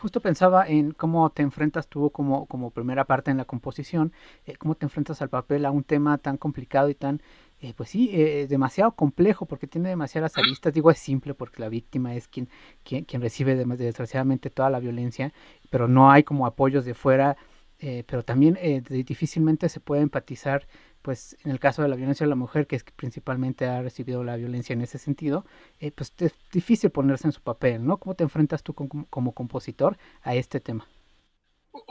Justo 0.00 0.20
pensaba 0.20 0.66
en 0.66 0.92
cómo 0.92 1.28
te 1.28 1.42
enfrentas 1.42 1.86
tú 1.86 2.10
como, 2.10 2.46
como 2.46 2.70
primera 2.70 3.04
parte 3.04 3.30
en 3.30 3.36
la 3.36 3.44
composición, 3.44 4.12
eh, 4.46 4.56
cómo 4.56 4.74
te 4.74 4.86
enfrentas 4.86 5.20
al 5.20 5.28
papel 5.28 5.66
a 5.66 5.70
un 5.70 5.84
tema 5.84 6.16
tan 6.16 6.38
complicado 6.38 6.88
y 6.88 6.94
tan, 6.94 7.20
eh, 7.60 7.74
pues 7.76 7.90
sí, 7.90 8.08
eh, 8.14 8.46
demasiado 8.48 8.92
complejo 8.92 9.44
porque 9.44 9.66
tiene 9.66 9.90
demasiadas 9.90 10.38
aristas. 10.38 10.72
Digo, 10.72 10.90
es 10.90 10.98
simple 10.98 11.34
porque 11.34 11.60
la 11.60 11.68
víctima 11.68 12.14
es 12.14 12.28
quien, 12.28 12.48
quien, 12.82 13.04
quien 13.04 13.20
recibe 13.20 13.54
desgraciadamente 13.54 14.48
toda 14.48 14.70
la 14.70 14.80
violencia, 14.80 15.34
pero 15.68 15.86
no 15.86 16.10
hay 16.10 16.22
como 16.22 16.46
apoyos 16.46 16.86
de 16.86 16.94
fuera, 16.94 17.36
eh, 17.82 18.04
pero 18.06 18.22
también 18.22 18.58
eh, 18.60 18.82
difícilmente 18.82 19.70
se 19.70 19.80
puede 19.80 20.02
empatizar, 20.02 20.66
pues 21.02 21.36
en 21.44 21.50
el 21.50 21.58
caso 21.58 21.82
de 21.82 21.88
la 21.88 21.96
violencia 21.96 22.24
de 22.24 22.30
la 22.30 22.36
mujer, 22.36 22.66
que 22.66 22.76
es 22.76 22.84
que 22.84 22.92
principalmente 22.92 23.66
ha 23.66 23.82
recibido 23.82 24.22
la 24.24 24.36
violencia 24.36 24.72
en 24.74 24.82
ese 24.82 24.98
sentido, 24.98 25.46
eh, 25.78 25.90
pues 25.90 26.12
es 26.18 26.32
difícil 26.52 26.90
ponerse 26.90 27.26
en 27.26 27.32
su 27.32 27.40
papel, 27.40 27.84
¿no? 27.84 27.98
¿Cómo 27.98 28.14
te 28.14 28.24
enfrentas 28.24 28.62
tú 28.62 28.74
como, 28.74 29.34
compositor 29.34 29.98
a 30.22 30.34
este 30.34 30.60
tema? 30.60 30.86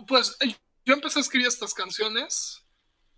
Pues 0.07 0.37
yo 0.85 0.93
empecé 0.93 1.19
a 1.19 1.21
escribir 1.21 1.47
estas 1.47 1.73
canciones 1.73 2.65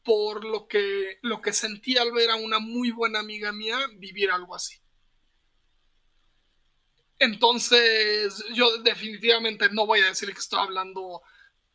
por 0.04 0.46
lo 0.46 0.68
que, 0.68 1.20
lo 1.22 1.42
que 1.42 1.54
sentí 1.54 1.98
al 1.98 2.12
ver 2.12 2.32
a 2.32 2.36
una 2.36 2.60
muy 2.60 2.92
buena 2.92 3.20
amiga 3.20 3.52
mía 3.52 3.78
vivir 3.98 4.32
algo 4.32 4.56
así. 4.56 4.78
Entonces, 7.20 8.44
yo 8.56 8.78
definitivamente 8.80 9.70
no 9.72 9.86
voy 9.86 10.00
a 10.00 10.08
decir 10.08 10.34
que 10.34 10.40
estoy 10.40 10.60
hablando 10.60 11.22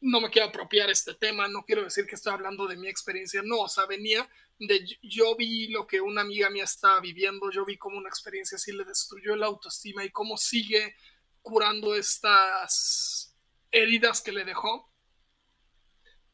no 0.07 0.21
me 0.21 0.31
quiero 0.31 0.49
apropiar 0.49 0.89
este 0.89 1.15
tema, 1.15 1.49
no 1.49 1.65
quiero 1.65 1.83
decir 1.83 2.07
que 2.07 2.15
estoy 2.15 2.33
hablando 2.33 2.67
de 2.67 2.77
mi 2.77 2.89
experiencia, 2.89 3.43
no, 3.45 3.63
o 3.63 3.69
sea, 3.69 3.87
venía 3.87 4.29
de 4.59 4.87
yo 5.03 5.35
vi 5.37 5.69
lo 5.69 5.87
que 5.87 6.01
una 6.01 6.21
amiga 6.21 6.49
mía 6.49 6.65
estaba 6.65 7.01
viviendo, 7.01 7.51
yo 7.51 7.65
vi 7.65 7.77
cómo 7.77 7.99
una 7.99 8.09
experiencia 8.09 8.57
así 8.57 8.73
le 8.73 8.85
destruyó 8.85 9.35
la 9.35 9.47
autoestima 9.47 10.05
y 10.05 10.11
cómo 10.11 10.37
sigue 10.37 10.95
curando 11.43 11.95
estas 11.95 13.35
heridas 13.73 14.23
que 14.23 14.33
le 14.33 14.45
dejó. 14.45 14.93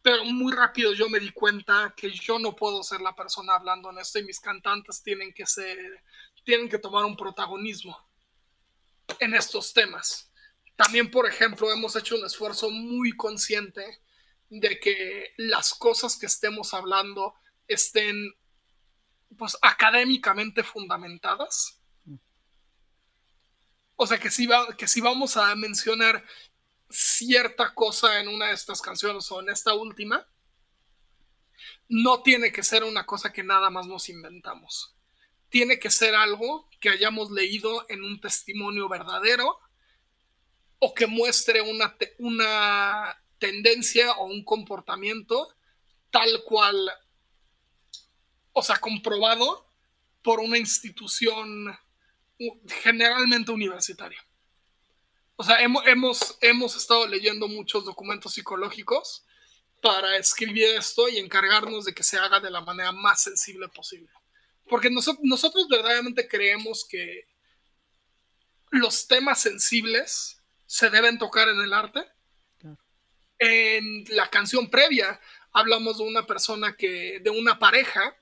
Pero 0.02 0.24
muy 0.24 0.52
rápido 0.52 0.92
yo 0.92 1.08
me 1.08 1.20
di 1.20 1.30
cuenta 1.30 1.94
que 1.96 2.10
yo 2.10 2.38
no 2.38 2.54
puedo 2.54 2.82
ser 2.82 3.00
la 3.00 3.14
persona 3.14 3.54
hablando 3.54 3.90
en 3.90 3.98
esto 3.98 4.18
y 4.18 4.24
mis 4.24 4.40
cantantes 4.40 5.02
tienen 5.02 5.32
que 5.32 5.46
ser, 5.46 6.02
tienen 6.44 6.68
que 6.68 6.78
tomar 6.78 7.04
un 7.04 7.16
protagonismo 7.16 7.96
en 9.18 9.34
estos 9.34 9.72
temas. 9.72 10.31
También, 10.82 11.12
por 11.12 11.28
ejemplo, 11.28 11.70
hemos 11.70 11.94
hecho 11.94 12.16
un 12.16 12.26
esfuerzo 12.26 12.68
muy 12.68 13.12
consciente 13.12 14.00
de 14.50 14.80
que 14.80 15.32
las 15.36 15.74
cosas 15.74 16.16
que 16.16 16.26
estemos 16.26 16.74
hablando 16.74 17.34
estén 17.68 18.34
pues 19.38 19.56
académicamente 19.62 20.64
fundamentadas. 20.64 21.80
O 23.94 24.06
sea, 24.08 24.18
que 24.18 24.28
si, 24.28 24.46
va, 24.46 24.76
que 24.76 24.88
si 24.88 25.00
vamos 25.00 25.36
a 25.36 25.54
mencionar 25.54 26.24
cierta 26.90 27.72
cosa 27.74 28.18
en 28.18 28.26
una 28.26 28.48
de 28.48 28.54
estas 28.54 28.82
canciones 28.82 29.30
o 29.30 29.40
en 29.40 29.50
esta 29.50 29.74
última, 29.74 30.26
no 31.88 32.24
tiene 32.24 32.50
que 32.50 32.64
ser 32.64 32.82
una 32.82 33.06
cosa 33.06 33.32
que 33.32 33.44
nada 33.44 33.70
más 33.70 33.86
nos 33.86 34.08
inventamos. 34.08 34.96
Tiene 35.48 35.78
que 35.78 35.92
ser 35.92 36.16
algo 36.16 36.68
que 36.80 36.88
hayamos 36.88 37.30
leído 37.30 37.86
en 37.88 38.02
un 38.02 38.20
testimonio 38.20 38.88
verdadero 38.88 39.60
o 40.84 40.92
que 40.92 41.06
muestre 41.06 41.62
una, 41.62 41.96
una 42.18 43.16
tendencia 43.38 44.10
o 44.14 44.24
un 44.24 44.44
comportamiento 44.44 45.54
tal 46.10 46.42
cual, 46.44 46.90
o 48.52 48.62
sea, 48.64 48.78
comprobado 48.78 49.70
por 50.22 50.40
una 50.40 50.58
institución 50.58 51.78
generalmente 52.82 53.52
universitaria. 53.52 54.18
O 55.36 55.44
sea, 55.44 55.62
hemos, 55.62 55.86
hemos, 55.86 56.38
hemos 56.40 56.74
estado 56.74 57.06
leyendo 57.06 57.46
muchos 57.46 57.84
documentos 57.84 58.34
psicológicos 58.34 59.24
para 59.80 60.16
escribir 60.16 60.64
esto 60.76 61.08
y 61.08 61.18
encargarnos 61.18 61.84
de 61.84 61.94
que 61.94 62.02
se 62.02 62.18
haga 62.18 62.40
de 62.40 62.50
la 62.50 62.60
manera 62.60 62.90
más 62.90 63.22
sensible 63.22 63.68
posible. 63.68 64.10
Porque 64.68 64.90
nosotros, 64.90 65.22
nosotros 65.22 65.68
verdaderamente 65.68 66.26
creemos 66.26 66.84
que 66.84 67.28
los 68.72 69.06
temas 69.06 69.40
sensibles 69.40 70.41
se 70.72 70.88
deben 70.88 71.18
tocar 71.18 71.50
en 71.50 71.60
el 71.60 71.74
arte. 71.74 72.02
En 73.38 74.04
la 74.08 74.30
canción 74.30 74.70
previa 74.70 75.20
hablamos 75.52 75.98
de 75.98 76.04
una 76.04 76.24
persona 76.24 76.74
que, 76.78 77.20
de 77.20 77.28
una 77.28 77.58
pareja, 77.58 78.16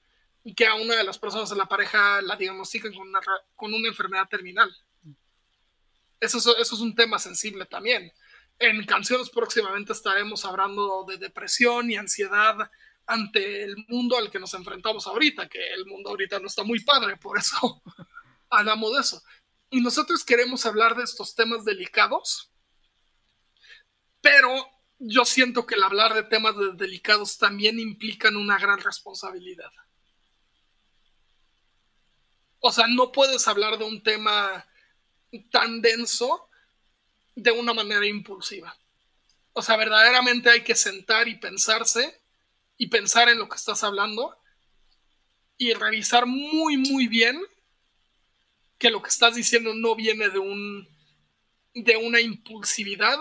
que 0.56 0.66
a 0.66 0.74
una 0.74 0.96
de 0.96 1.04
las 1.04 1.16
personas 1.16 1.48
de 1.48 1.54
la 1.54 1.66
pareja 1.66 2.20
la 2.22 2.34
diagnostican 2.34 2.92
con 2.92 3.06
una, 3.06 3.20
con 3.54 3.72
una 3.72 3.86
enfermedad 3.86 4.26
terminal. 4.28 4.68
Eso 6.18 6.38
es, 6.38 6.46
eso 6.58 6.74
es 6.74 6.80
un 6.80 6.96
tema 6.96 7.20
sensible 7.20 7.66
también. 7.66 8.12
En 8.58 8.84
canciones 8.84 9.30
próximamente 9.30 9.92
estaremos 9.92 10.44
hablando 10.44 11.04
de 11.04 11.18
depresión 11.18 11.88
y 11.88 11.94
ansiedad 11.94 12.68
ante 13.06 13.62
el 13.62 13.76
mundo 13.86 14.18
al 14.18 14.28
que 14.28 14.40
nos 14.40 14.54
enfrentamos 14.54 15.06
ahorita, 15.06 15.48
que 15.48 15.72
el 15.72 15.86
mundo 15.86 16.10
ahorita 16.10 16.40
no 16.40 16.48
está 16.48 16.64
muy 16.64 16.80
padre, 16.80 17.16
por 17.16 17.38
eso 17.38 17.80
hablamos 18.50 18.92
de 18.94 19.00
eso. 19.02 19.22
Y 19.70 19.80
nosotros 19.80 20.24
queremos 20.24 20.66
hablar 20.66 20.96
de 20.96 21.04
estos 21.04 21.34
temas 21.34 21.64
delicados, 21.64 22.50
pero 24.20 24.68
yo 24.98 25.24
siento 25.24 25.64
que 25.64 25.76
el 25.76 25.82
hablar 25.84 26.12
de 26.12 26.24
temas 26.24 26.54
delicados 26.74 27.38
también 27.38 27.78
implican 27.78 28.36
una 28.36 28.58
gran 28.58 28.80
responsabilidad. 28.80 29.70
O 32.58 32.72
sea, 32.72 32.86
no 32.88 33.10
puedes 33.12 33.46
hablar 33.48 33.78
de 33.78 33.84
un 33.84 34.02
tema 34.02 34.66
tan 35.50 35.80
denso 35.80 36.50
de 37.34 37.52
una 37.52 37.72
manera 37.72 38.04
impulsiva. 38.06 38.76
O 39.52 39.62
sea, 39.62 39.76
verdaderamente 39.76 40.50
hay 40.50 40.62
que 40.62 40.74
sentar 40.74 41.28
y 41.28 41.36
pensarse 41.36 42.20
y 42.76 42.88
pensar 42.88 43.28
en 43.28 43.38
lo 43.38 43.48
que 43.48 43.56
estás 43.56 43.82
hablando 43.84 44.36
y 45.56 45.72
revisar 45.74 46.26
muy, 46.26 46.76
muy 46.76 47.06
bien 47.06 47.40
que 48.80 48.90
lo 48.90 49.02
que 49.02 49.10
estás 49.10 49.34
diciendo 49.34 49.74
no 49.74 49.94
viene 49.94 50.30
de 50.30 50.38
un 50.38 50.88
de 51.74 51.96
una 51.96 52.20
impulsividad 52.20 53.18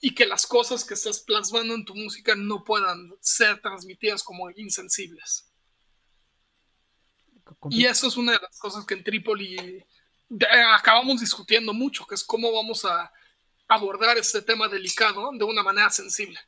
y 0.00 0.14
que 0.14 0.26
las 0.26 0.44
cosas 0.44 0.84
que 0.84 0.94
estás 0.94 1.20
plasmando 1.20 1.72
en 1.74 1.84
tu 1.84 1.94
música 1.94 2.34
no 2.34 2.64
puedan 2.64 3.14
ser 3.20 3.62
transmitidas 3.62 4.22
como 4.24 4.50
insensibles. 4.50 5.48
Y 7.70 7.86
eso 7.86 8.08
es 8.08 8.16
una 8.16 8.32
de 8.32 8.40
las 8.40 8.58
cosas 8.58 8.84
que 8.84 8.94
en 8.94 9.04
Trípoli 9.04 9.84
acabamos 10.74 11.20
discutiendo 11.20 11.72
mucho, 11.72 12.04
que 12.04 12.16
es 12.16 12.24
cómo 12.24 12.52
vamos 12.52 12.84
a 12.84 13.12
abordar 13.68 14.18
este 14.18 14.42
tema 14.42 14.68
delicado 14.68 15.30
de 15.32 15.44
una 15.44 15.62
manera 15.62 15.90
sensible. 15.90 16.38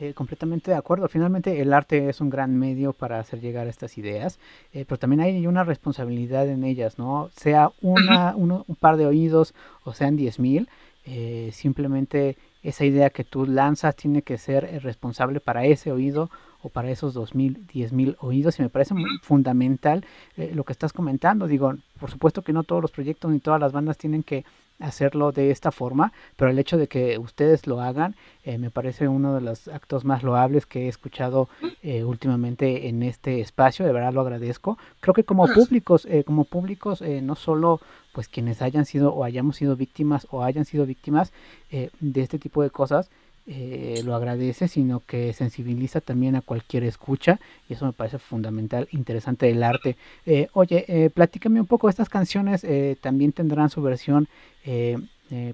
Eh, 0.00 0.14
completamente 0.14 0.70
de 0.70 0.76
acuerdo. 0.76 1.08
Finalmente 1.08 1.60
el 1.60 1.72
arte 1.72 2.08
es 2.08 2.20
un 2.20 2.30
gran 2.30 2.56
medio 2.56 2.92
para 2.92 3.18
hacer 3.18 3.40
llegar 3.40 3.66
estas 3.66 3.98
ideas, 3.98 4.38
eh, 4.72 4.84
pero 4.86 4.96
también 4.96 5.20
hay 5.20 5.44
una 5.44 5.64
responsabilidad 5.64 6.48
en 6.48 6.62
ellas, 6.62 6.98
¿no? 7.00 7.30
Sea 7.34 7.72
una, 7.82 8.36
un 8.36 8.76
par 8.78 8.96
de 8.96 9.06
oídos 9.06 9.54
o 9.82 9.94
sean 9.94 10.14
diez 10.14 10.38
mil, 10.38 10.68
eh, 11.04 11.50
simplemente 11.52 12.36
esa 12.62 12.84
idea 12.84 13.10
que 13.10 13.24
tú 13.24 13.44
lanzas 13.44 13.96
tiene 13.96 14.22
que 14.22 14.38
ser 14.38 14.82
responsable 14.84 15.40
para 15.40 15.64
ese 15.64 15.90
oído 15.90 16.30
o 16.62 16.68
para 16.68 16.90
esos 16.92 17.12
dos 17.12 17.34
mil, 17.34 17.66
diez 17.66 17.92
mil 17.92 18.16
oídos 18.20 18.60
y 18.60 18.62
me 18.62 18.68
parece 18.68 18.94
fundamental 19.22 20.04
lo 20.36 20.62
que 20.62 20.72
estás 20.72 20.92
comentando. 20.92 21.48
Digo, 21.48 21.74
por 21.98 22.10
supuesto 22.10 22.42
que 22.42 22.52
no 22.52 22.62
todos 22.62 22.82
los 22.82 22.92
proyectos 22.92 23.32
ni 23.32 23.40
todas 23.40 23.60
las 23.60 23.72
bandas 23.72 23.98
tienen 23.98 24.22
que 24.22 24.44
hacerlo 24.80 25.32
de 25.32 25.50
esta 25.50 25.72
forma, 25.72 26.12
pero 26.36 26.50
el 26.50 26.58
hecho 26.58 26.76
de 26.76 26.88
que 26.88 27.18
ustedes 27.18 27.66
lo 27.66 27.80
hagan 27.80 28.14
eh, 28.44 28.58
me 28.58 28.70
parece 28.70 29.08
uno 29.08 29.34
de 29.34 29.40
los 29.40 29.68
actos 29.68 30.04
más 30.04 30.22
loables 30.22 30.66
que 30.66 30.86
he 30.86 30.88
escuchado 30.88 31.48
eh, 31.82 32.04
últimamente 32.04 32.88
en 32.88 33.02
este 33.02 33.40
espacio, 33.40 33.84
de 33.84 33.92
verdad 33.92 34.12
lo 34.12 34.20
agradezco. 34.20 34.78
Creo 35.00 35.14
que 35.14 35.24
como 35.24 35.46
públicos, 35.48 36.06
eh, 36.06 36.24
como 36.24 36.44
públicos, 36.44 37.02
no 37.22 37.34
solo 37.34 37.80
pues 38.12 38.28
quienes 38.28 38.62
hayan 38.62 38.84
sido 38.84 39.12
o 39.12 39.24
hayamos 39.24 39.56
sido 39.56 39.76
víctimas 39.76 40.26
o 40.30 40.42
hayan 40.42 40.64
sido 40.64 40.86
víctimas 40.86 41.32
de 41.70 42.20
este 42.20 42.38
tipo 42.38 42.62
de 42.62 42.70
cosas, 42.70 43.10
eh, 43.50 44.02
lo 44.04 44.14
agradece, 44.14 44.68
sino 44.68 45.00
que 45.00 45.32
sensibiliza 45.32 46.02
también 46.02 46.36
a 46.36 46.42
cualquier 46.42 46.84
escucha 46.84 47.40
y 47.66 47.72
eso 47.72 47.86
me 47.86 47.94
parece 47.94 48.18
fundamental, 48.18 48.88
interesante 48.90 49.46
del 49.46 49.62
arte. 49.62 49.96
Eh, 50.26 50.48
oye, 50.52 50.84
eh, 50.86 51.08
platícame 51.08 51.58
un 51.58 51.66
poco, 51.66 51.88
estas 51.88 52.10
canciones 52.10 52.62
eh, 52.62 52.98
también 53.00 53.32
tendrán 53.32 53.70
su 53.70 53.82
versión 53.82 54.28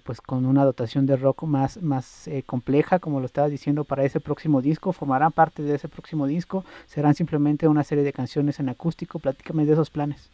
pues 0.02 0.20
con 0.20 0.44
una 0.44 0.64
dotación 0.64 1.06
de 1.06 1.16
rock 1.16 1.44
más, 1.44 1.80
más 1.80 2.28
compleja, 2.46 2.98
como 2.98 3.20
lo 3.20 3.26
estabas 3.26 3.52
diciendo, 3.52 3.84
para 3.84 4.04
ese 4.04 4.18
próximo 4.18 4.60
disco, 4.60 4.92
formarán 4.92 5.30
parte 5.30 5.62
de 5.62 5.76
ese 5.76 5.88
próximo 5.88 6.26
disco, 6.26 6.64
serán 6.86 7.14
simplemente 7.14 7.68
una 7.68 7.84
serie 7.84 8.02
de 8.02 8.12
canciones 8.12 8.58
en 8.58 8.68
acústico, 8.68 9.20
platícame 9.20 9.66
de 9.66 9.72
esos 9.72 9.90
planes. 9.90 10.30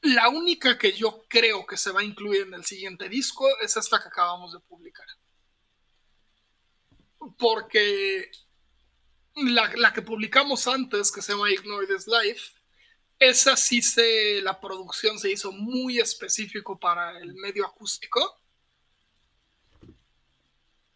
La 0.00 0.28
única 0.30 0.78
que 0.78 0.92
yo 0.92 1.22
creo 1.28 1.64
que 1.64 1.76
se 1.76 1.92
va 1.92 2.00
a 2.00 2.04
incluir 2.04 2.42
en 2.42 2.54
el 2.54 2.64
siguiente 2.64 3.08
disco 3.08 3.46
es 3.62 3.76
esta 3.76 4.00
que 4.00 4.08
acabamos 4.08 4.52
de 4.52 4.58
publicar 4.58 5.06
porque 7.38 8.30
la, 9.36 9.92
que 9.92 10.02
publicamos 10.02 10.66
antes, 10.66 11.10
que 11.10 11.22
se 11.22 11.32
llama 11.32 11.50
Ignore 11.50 11.86
This 11.86 12.06
Life, 12.06 12.52
esa 13.18 13.56
sí 13.56 13.82
se, 13.82 14.40
la 14.42 14.60
producción 14.60 15.18
se 15.18 15.30
hizo 15.30 15.52
muy 15.52 15.98
específico 15.98 16.78
para 16.78 17.18
el 17.18 17.34
medio 17.34 17.66
acústico. 17.66 18.40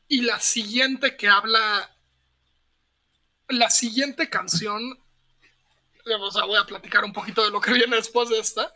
Y 0.09 0.23
la 0.23 0.41
siguiente 0.41 1.17
que 1.17 1.29
habla, 1.29 1.97
la 3.49 3.71
siguiente 3.71 4.29
canción, 4.29 4.99
o 6.05 6.31
sea, 6.31 6.45
voy 6.45 6.59
a 6.59 6.67
platicar 6.67 7.05
un 7.05 7.13
poquito 7.13 7.45
de 7.45 7.51
lo 7.51 7.61
que 7.61 7.73
viene 7.73 7.97
después 7.97 8.29
de 8.29 8.39
esta. 8.39 8.73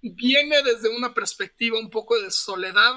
Viene 0.00 0.62
desde 0.62 0.94
una 0.94 1.12
perspectiva 1.12 1.78
un 1.78 1.90
poco 1.90 2.20
de 2.20 2.30
soledad 2.30 2.94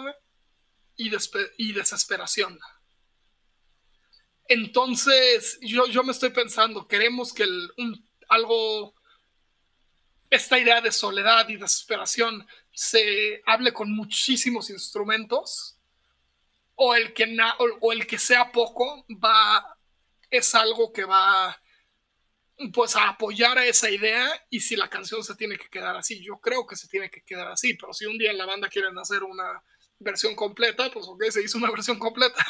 y, 0.95 1.12
y 1.57 1.73
desesperación. 1.73 2.60
Entonces, 4.53 5.57
yo, 5.61 5.87
yo 5.87 6.03
me 6.03 6.11
estoy 6.11 6.31
pensando, 6.31 6.85
queremos 6.85 7.31
que 7.31 7.45
algo, 8.27 8.93
esta 10.29 10.59
idea 10.59 10.81
de 10.81 10.91
soledad 10.91 11.47
y 11.47 11.55
desesperación 11.55 12.45
se 12.73 13.41
hable 13.45 13.71
con 13.71 13.95
muchísimos 13.95 14.69
instrumentos, 14.69 15.79
o 16.75 16.93
el 16.95 17.13
que, 17.13 17.33
o, 17.79 17.93
el 17.93 18.05
que 18.05 18.17
sea 18.19 18.51
poco 18.51 19.05
va, 19.23 19.77
es 20.29 20.53
algo 20.53 20.91
que 20.91 21.05
va 21.05 21.57
pues 22.73 22.97
a 22.97 23.07
apoyar 23.07 23.57
a 23.57 23.65
esa 23.65 23.89
idea 23.89 24.29
y 24.49 24.59
si 24.59 24.75
la 24.75 24.89
canción 24.89 25.23
se 25.23 25.35
tiene 25.35 25.57
que 25.57 25.69
quedar 25.69 25.95
así, 25.95 26.21
yo 26.21 26.41
creo 26.41 26.67
que 26.67 26.75
se 26.75 26.89
tiene 26.89 27.09
que 27.09 27.23
quedar 27.23 27.47
así, 27.47 27.75
pero 27.75 27.93
si 27.93 28.05
un 28.05 28.17
día 28.17 28.31
en 28.31 28.37
la 28.37 28.45
banda 28.45 28.67
quieren 28.67 28.99
hacer 28.99 29.23
una 29.23 29.63
versión 29.97 30.35
completa, 30.35 30.91
pues 30.91 31.05
ok, 31.07 31.23
se 31.29 31.41
hizo 31.41 31.57
una 31.57 31.71
versión 31.71 31.97
completa. 31.97 32.45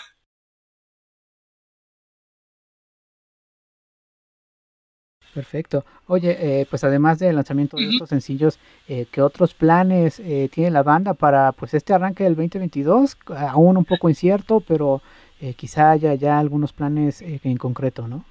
Perfecto. 5.33 5.85
Oye, 6.07 6.37
eh, 6.39 6.67
pues 6.69 6.83
además 6.83 7.19
del 7.19 7.35
lanzamiento 7.35 7.77
de 7.77 7.87
estos 7.89 8.09
sencillos, 8.09 8.59
eh, 8.87 9.05
¿qué 9.11 9.21
otros 9.21 9.53
planes 9.53 10.19
eh, 10.19 10.49
tiene 10.51 10.71
la 10.71 10.83
banda 10.83 11.13
para 11.13 11.53
pues 11.53 11.73
este 11.73 11.93
arranque 11.93 12.25
del 12.25 12.35
2022? 12.35 13.17
Aún 13.49 13.77
un 13.77 13.85
poco 13.85 14.09
incierto, 14.09 14.59
pero 14.59 15.01
eh, 15.39 15.53
quizá 15.53 15.91
haya 15.91 16.13
ya 16.15 16.37
algunos 16.37 16.73
planes 16.73 17.21
en 17.21 17.57
concreto, 17.57 18.07
¿no? 18.07 18.25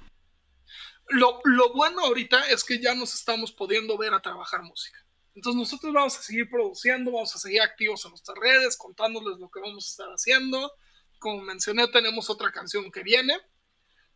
Lo, 1.09 1.41
lo 1.43 1.73
bueno 1.73 2.05
ahorita 2.05 2.47
es 2.49 2.63
que 2.63 2.79
ya 2.79 2.93
nos 2.95 3.15
estamos 3.15 3.51
pudiendo 3.51 3.97
ver 3.97 4.13
a 4.13 4.21
trabajar 4.21 4.61
música. 4.61 4.99
Entonces 5.35 5.59
nosotros 5.59 5.93
vamos 5.93 6.17
a 6.17 6.21
seguir 6.21 6.49
produciendo, 6.49 7.11
vamos 7.11 7.35
a 7.35 7.39
seguir 7.39 7.61
activos 7.61 8.05
en 8.05 8.11
nuestras 8.11 8.37
redes, 8.37 8.77
contándoles 8.77 9.39
lo 9.39 9.49
que 9.49 9.59
vamos 9.59 9.85
a 9.85 9.89
estar 9.89 10.07
haciendo. 10.09 10.71
Como 11.19 11.41
mencioné, 11.41 11.87
tenemos 11.87 12.29
otra 12.29 12.51
canción 12.51 12.91
que 12.91 13.03
viene. 13.03 13.33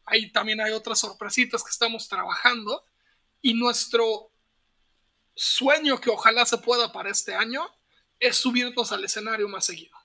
Ahí 0.06 0.32
también 0.32 0.62
hay 0.62 0.72
otras 0.72 1.00
sorpresitas 1.00 1.64
que 1.64 1.72
estamos 1.72 2.08
trabajando. 2.08 2.84
Y 3.42 3.54
nuestro 3.54 4.32
sueño 5.36 6.00
que 6.00 6.10
ojalá 6.10 6.46
se 6.46 6.58
pueda 6.58 6.92
para 6.92 7.10
este 7.10 7.36
año 7.36 7.68
es 8.20 8.38
subirnos 8.38 8.92
al 8.92 9.04
escenario 9.04 9.48
más 9.48 9.66
seguido. 9.66 9.98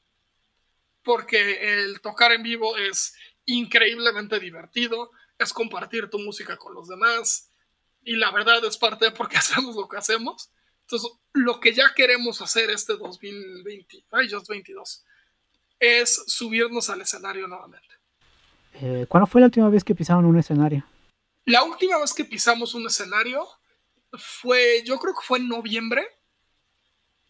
Porque 1.03 1.83
el 1.83 2.01
tocar 2.01 2.33
en 2.33 2.43
vivo 2.43 2.77
es 2.77 3.15
increíblemente 3.47 4.39
divertido, 4.39 5.11
es 5.39 5.53
compartir 5.53 6.11
tu 6.11 6.19
música 6.19 6.57
con 6.57 6.75
los 6.75 6.89
demás. 6.89 7.51
Y 8.03 8.17
la 8.17 8.31
verdad 8.31 8.65
es 8.65 8.77
parte 8.77 9.07
de 9.07 9.11
por 9.13 9.29
qué 9.29 9.37
hacemos 9.39 9.77
lo 9.77 9.89
que 9.89 9.97
hacemos. 9.97 10.51
Entonces, 10.83 11.13
lo 11.33 11.61
que 11.61 11.73
ya 11.73 11.95
queremos 11.95 12.41
hacer 12.43 12.69
este 12.71 12.97
2020, 12.97 14.05
ay, 14.11 14.29
just 14.29 14.49
22, 14.49 15.05
es 15.79 16.25
subirnos 16.27 16.91
al 16.91 17.01
escenario 17.01 17.47
nuevamente. 17.47 17.90
Eh, 18.75 19.07
¿Cuándo 19.09 19.27
fue 19.27 19.41
la 19.41 19.47
última 19.47 19.69
vez 19.69 19.85
que 19.85 19.95
pisaron 19.95 20.25
un 20.25 20.39
escenario? 20.39 20.85
La 21.45 21.63
última 21.65 21.99
vez 21.99 22.13
que 22.15 22.25
pisamos 22.25 22.75
un 22.75 22.87
escenario 22.87 23.47
fue, 24.13 24.83
yo 24.85 24.99
creo 24.99 25.15
que 25.15 25.27
fue 25.27 25.39
en 25.39 25.49
noviembre. 25.49 26.07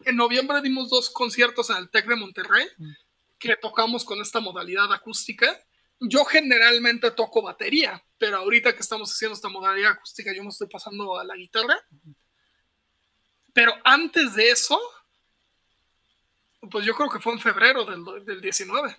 En 0.05 0.15
noviembre 0.15 0.61
dimos 0.61 0.89
dos 0.89 1.09
conciertos 1.09 1.69
en 1.69 1.77
el 1.77 1.89
TEC 1.89 2.07
de 2.07 2.15
Monterrey, 2.15 2.67
que 3.37 3.55
tocamos 3.55 4.03
con 4.03 4.19
esta 4.21 4.39
modalidad 4.39 4.91
acústica. 4.91 5.59
Yo 5.99 6.25
generalmente 6.25 7.11
toco 7.11 7.41
batería, 7.41 8.03
pero 8.17 8.37
ahorita 8.37 8.73
que 8.73 8.81
estamos 8.81 9.11
haciendo 9.11 9.35
esta 9.35 9.49
modalidad 9.49 9.91
acústica, 9.91 10.33
yo 10.33 10.43
me 10.43 10.49
estoy 10.49 10.67
pasando 10.67 11.19
a 11.19 11.23
la 11.23 11.35
guitarra. 11.35 11.77
Pero 13.53 13.73
antes 13.83 14.35
de 14.35 14.49
eso, 14.49 14.79
pues 16.69 16.85
yo 16.85 16.95
creo 16.95 17.09
que 17.09 17.19
fue 17.19 17.33
en 17.33 17.39
febrero 17.39 17.85
del, 17.85 18.25
del 18.25 18.41
19. 18.41 18.95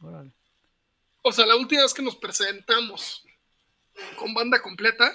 Órale. 0.00 0.37
O 1.28 1.32
sea, 1.32 1.44
la 1.46 1.56
última 1.56 1.82
vez 1.82 1.92
que 1.92 2.02
nos 2.02 2.16
presentamos 2.16 3.22
con 4.16 4.32
banda 4.32 4.62
completa 4.62 5.12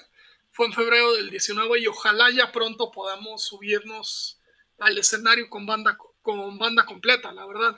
fue 0.51 0.67
en 0.67 0.73
febrero 0.73 1.13
del 1.13 1.31
19 1.31 1.79
y 1.79 1.87
ojalá 1.87 2.29
ya 2.29 2.51
pronto 2.51 2.91
podamos 2.91 3.43
subirnos 3.43 4.39
al 4.79 4.95
escenario 4.97 5.49
con 5.49 5.65
banda, 5.65 5.97
con 6.21 6.57
banda 6.59 6.85
completa, 6.85 7.31
la 7.31 7.45
verdad. 7.47 7.75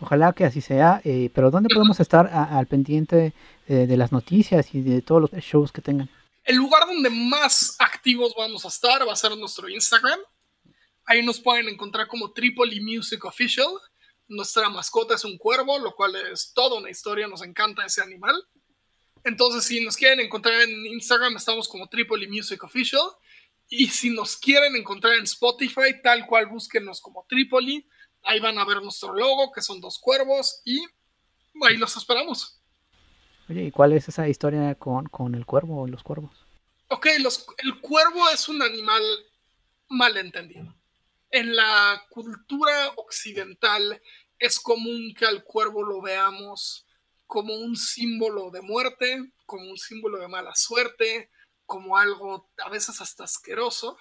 Ojalá 0.00 0.32
que 0.32 0.44
así 0.44 0.60
sea, 0.60 1.00
eh, 1.04 1.30
pero 1.34 1.50
¿dónde 1.50 1.68
podemos 1.74 1.98
estar 2.00 2.26
a- 2.28 2.56
al 2.58 2.66
pendiente 2.66 3.34
eh, 3.66 3.86
de 3.86 3.96
las 3.96 4.12
noticias 4.12 4.72
y 4.74 4.80
de 4.82 5.02
todos 5.02 5.22
los 5.22 5.30
shows 5.42 5.72
que 5.72 5.82
tengan? 5.82 6.08
El 6.44 6.56
lugar 6.56 6.86
donde 6.86 7.10
más 7.10 7.76
activos 7.80 8.32
vamos 8.38 8.64
a 8.64 8.68
estar 8.68 9.06
va 9.06 9.12
a 9.12 9.16
ser 9.16 9.36
nuestro 9.36 9.68
Instagram. 9.68 10.18
Ahí 11.04 11.24
nos 11.24 11.40
pueden 11.40 11.68
encontrar 11.68 12.06
como 12.06 12.30
Tripoli 12.32 12.80
Music 12.80 13.24
Official. 13.24 13.66
Nuestra 14.30 14.68
mascota 14.70 15.16
es 15.16 15.24
un 15.24 15.36
cuervo, 15.38 15.78
lo 15.80 15.94
cual 15.94 16.14
es 16.32 16.52
toda 16.54 16.78
una 16.78 16.88
historia, 16.88 17.26
nos 17.26 17.42
encanta 17.42 17.84
ese 17.84 18.00
animal. 18.00 18.34
Entonces, 19.24 19.64
si 19.64 19.84
nos 19.84 19.96
quieren 19.96 20.20
encontrar 20.20 20.62
en 20.62 20.86
Instagram, 20.86 21.36
estamos 21.36 21.68
como 21.68 21.88
Tripoli 21.88 22.28
Music 22.28 22.62
Official. 22.64 23.02
Y 23.68 23.88
si 23.88 24.10
nos 24.10 24.36
quieren 24.36 24.74
encontrar 24.76 25.14
en 25.14 25.24
Spotify, 25.24 26.00
tal 26.02 26.26
cual 26.26 26.46
búsquenos 26.46 27.00
como 27.00 27.26
Tripoli. 27.28 27.86
Ahí 28.22 28.38
van 28.40 28.58
a 28.58 28.64
ver 28.64 28.80
nuestro 28.82 29.14
logo, 29.14 29.50
que 29.52 29.62
son 29.62 29.80
dos 29.80 29.98
cuervos, 29.98 30.60
y 30.64 30.78
ahí 31.66 31.76
los 31.76 31.96
esperamos. 31.96 32.60
Oye, 33.48 33.64
¿y 33.64 33.70
cuál 33.72 33.92
es 33.94 34.08
esa 34.08 34.28
historia 34.28 34.74
con, 34.76 35.06
con 35.06 35.34
el 35.34 35.44
cuervo 35.44 35.82
o 35.82 35.86
los 35.88 36.02
cuervos? 36.02 36.30
Ok, 36.88 37.06
los- 37.20 37.46
el 37.58 37.80
cuervo 37.80 38.28
es 38.30 38.48
un 38.48 38.62
animal 38.62 39.02
malentendido. 39.88 40.74
En 41.30 41.54
la 41.54 42.04
cultura 42.10 42.92
occidental 42.96 44.02
es 44.38 44.58
común 44.58 45.14
que 45.16 45.26
al 45.26 45.44
cuervo 45.44 45.82
lo 45.84 46.00
veamos 46.00 46.86
como 47.26 47.54
un 47.54 47.76
símbolo 47.76 48.50
de 48.50 48.60
muerte, 48.62 49.32
como 49.46 49.70
un 49.70 49.78
símbolo 49.78 50.18
de 50.18 50.26
mala 50.26 50.54
suerte, 50.56 51.30
como 51.66 51.96
algo 51.96 52.50
a 52.58 52.68
veces 52.68 53.00
hasta 53.00 53.24
asqueroso. 53.24 53.96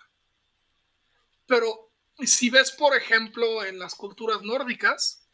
Pero 1.45 1.91
si 2.25 2.49
ves, 2.49 2.71
por 2.71 2.95
ejemplo, 2.95 3.63
en 3.63 3.77
las 3.77 3.93
culturas 3.93 4.41
nórdicas, 4.41 5.27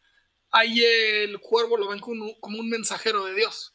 ahí 0.50 0.84
el 0.84 1.40
cuervo 1.40 1.78
lo 1.78 1.88
ven 1.88 2.00
como 2.00 2.60
un, 2.60 2.68
mensajero 2.68 3.24
de 3.24 3.34
Dios. 3.34 3.74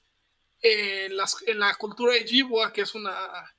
En, 0.62 1.18
la 1.18 1.76
cultura 1.76 2.14
de 2.14 2.72
que 2.74 2.82
es 2.82 2.94
una, 2.94 3.56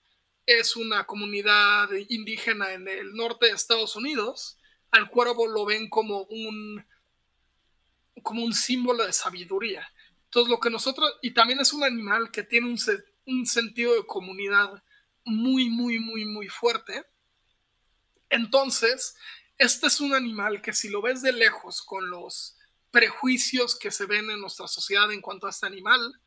es 0.46 0.76
una 0.76 1.04
comunidad 1.04 1.88
indígena 2.08 2.72
en 2.72 2.88
el 2.88 3.14
norte 3.14 3.46
de 3.46 3.52
Estados 3.52 3.96
Unidos, 3.96 4.58
al 4.90 5.08
cuervo 5.08 5.46
lo 5.46 5.64
ven 5.64 5.88
como 5.88 6.22
un, 6.24 6.84
como 8.22 8.44
un 8.44 8.52
símbolo 8.52 9.06
de 9.06 9.12
sabiduría. 9.12 9.86
Entonces, 10.24 10.50
lo 10.50 10.60
que 10.60 10.70
nosotros, 10.70 11.12
y 11.22 11.32
también 11.32 11.60
es 11.60 11.72
un 11.72 11.84
animal 11.84 12.30
que 12.30 12.42
tiene 12.42 12.68
un, 12.68 12.78
un 13.26 13.46
sentido 13.46 13.94
de 13.94 14.06
comunidad 14.06 14.82
muy, 15.24 15.68
muy, 15.70 15.98
muy, 15.98 16.24
muy 16.24 16.48
fuerte. 16.48 17.04
Entonces, 18.28 19.14
este 19.58 19.86
es 19.86 20.00
un 20.00 20.14
animal 20.14 20.60
que 20.60 20.72
si 20.72 20.88
lo 20.88 21.02
ves 21.02 21.22
de 21.22 21.32
lejos 21.32 21.82
con 21.82 22.10
los 22.10 22.56
prejuicios 22.90 23.78
que 23.78 23.90
se 23.90 24.06
ven 24.06 24.30
en 24.30 24.40
nuestra 24.40 24.68
sociedad 24.68 25.10
en 25.12 25.20
cuanto 25.20 25.46
a 25.46 25.50
este 25.50 25.66
animal, 25.66 26.20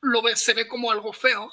lo 0.00 0.22
ves, 0.22 0.40
se 0.40 0.54
ve 0.54 0.68
como 0.68 0.90
algo 0.90 1.12
feo, 1.12 1.50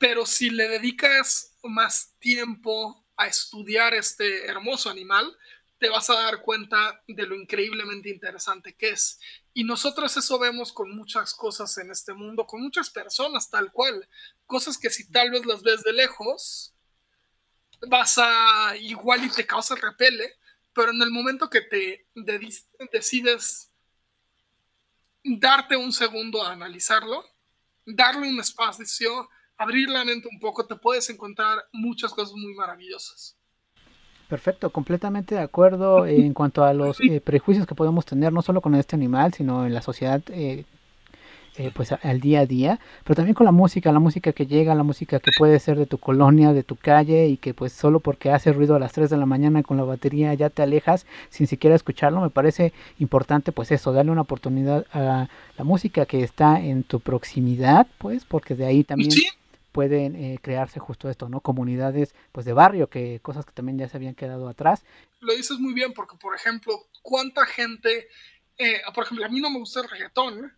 pero 0.00 0.24
si 0.24 0.48
le 0.48 0.66
dedicas 0.66 1.54
más 1.62 2.14
tiempo 2.18 3.06
a 3.18 3.26
estudiar 3.26 3.92
este 3.92 4.46
hermoso 4.46 4.88
animal, 4.88 5.36
te 5.78 5.90
vas 5.90 6.08
a 6.08 6.14
dar 6.14 6.40
cuenta 6.40 7.02
de 7.06 7.26
lo 7.26 7.34
increíblemente 7.34 8.08
interesante 8.08 8.74
que 8.74 8.88
es. 8.88 9.20
Y 9.52 9.62
nosotros 9.62 10.16
eso 10.16 10.38
vemos 10.38 10.72
con 10.72 10.90
muchas 10.96 11.34
cosas 11.34 11.76
en 11.76 11.90
este 11.90 12.14
mundo, 12.14 12.46
con 12.46 12.62
muchas 12.62 12.88
personas 12.88 13.50
tal 13.50 13.70
cual, 13.72 14.08
cosas 14.46 14.78
que 14.78 14.88
si 14.88 15.10
tal 15.10 15.30
vez 15.32 15.44
las 15.44 15.62
ves 15.62 15.82
de 15.82 15.92
lejos, 15.92 16.74
vas 17.86 18.16
a 18.16 18.74
igual 18.78 19.22
y 19.26 19.28
te 19.28 19.46
causa 19.46 19.74
repele, 19.74 20.38
pero 20.72 20.92
en 20.92 21.02
el 21.02 21.10
momento 21.10 21.50
que 21.50 21.60
te 21.60 22.06
decides 22.90 23.70
darte 25.22 25.76
un 25.76 25.92
segundo 25.92 26.42
a 26.42 26.52
analizarlo, 26.52 27.22
darle 27.84 28.30
un 28.30 28.40
espacio, 28.40 29.28
abrir 29.60 29.90
la 29.90 30.04
mente 30.06 30.26
un 30.32 30.40
poco, 30.40 30.64
te 30.64 30.74
puedes 30.74 31.10
encontrar 31.10 31.58
muchas 31.72 32.12
cosas 32.14 32.34
muy 32.34 32.54
maravillosas. 32.54 33.36
Perfecto, 34.26 34.70
completamente 34.70 35.34
de 35.34 35.42
acuerdo 35.42 36.06
en 36.06 36.32
cuanto 36.32 36.64
a 36.64 36.72
los 36.72 36.98
eh, 37.02 37.20
prejuicios 37.20 37.66
que 37.66 37.74
podemos 37.74 38.06
tener, 38.06 38.32
no 38.32 38.40
solo 38.40 38.62
con 38.62 38.74
este 38.74 38.96
animal, 38.96 39.34
sino 39.34 39.66
en 39.66 39.74
la 39.74 39.82
sociedad, 39.82 40.22
eh, 40.30 40.64
eh, 41.58 41.72
pues 41.74 41.92
al 41.92 42.20
día 42.20 42.40
a 42.40 42.46
día, 42.46 42.80
pero 43.04 43.16
también 43.16 43.34
con 43.34 43.44
la 43.44 43.52
música, 43.52 43.92
la 43.92 43.98
música 43.98 44.32
que 44.32 44.46
llega, 44.46 44.74
la 44.74 44.82
música 44.82 45.20
que 45.20 45.32
puede 45.36 45.58
ser 45.58 45.76
de 45.76 45.84
tu 45.84 45.98
colonia, 45.98 46.54
de 46.54 46.62
tu 46.62 46.76
calle, 46.76 47.26
y 47.26 47.36
que 47.36 47.52
pues 47.52 47.74
solo 47.74 48.00
porque 48.00 48.30
hace 48.30 48.54
ruido 48.54 48.76
a 48.76 48.78
las 48.78 48.92
3 48.92 49.10
de 49.10 49.18
la 49.18 49.26
mañana 49.26 49.62
con 49.62 49.76
la 49.76 49.84
batería 49.84 50.32
ya 50.32 50.48
te 50.48 50.62
alejas 50.62 51.04
sin 51.28 51.46
siquiera 51.46 51.76
escucharlo, 51.76 52.22
me 52.22 52.30
parece 52.30 52.72
importante 52.98 53.52
pues 53.52 53.72
eso, 53.72 53.92
darle 53.92 54.12
una 54.12 54.22
oportunidad 54.22 54.86
a 54.92 55.28
la 55.58 55.64
música 55.64 56.06
que 56.06 56.22
está 56.22 56.60
en 56.60 56.82
tu 56.82 57.00
proximidad, 57.00 57.86
pues, 57.98 58.24
porque 58.24 58.54
de 58.54 58.64
ahí 58.64 58.84
también 58.84 59.10
Sí. 59.10 59.26
Pueden 59.72 60.16
eh, 60.16 60.38
crearse 60.42 60.80
justo 60.80 61.08
esto, 61.08 61.28
¿no? 61.28 61.40
Comunidades 61.40 62.14
pues 62.32 62.46
de 62.46 62.52
barrio, 62.52 62.90
que 62.90 63.20
cosas 63.20 63.44
que 63.44 63.52
también 63.52 63.78
ya 63.78 63.88
se 63.88 63.96
habían 63.96 64.14
quedado 64.14 64.48
atrás. 64.48 64.84
Lo 65.20 65.34
dices 65.34 65.58
muy 65.58 65.72
bien 65.72 65.92
porque, 65.92 66.16
por 66.16 66.34
ejemplo, 66.34 66.88
¿cuánta 67.02 67.46
gente, 67.46 68.08
eh, 68.58 68.80
por 68.94 69.04
ejemplo, 69.04 69.24
a 69.24 69.28
mí 69.28 69.40
no 69.40 69.50
me 69.50 69.58
gusta 69.58 69.80
el 69.80 69.88
reggaetón? 69.88 70.52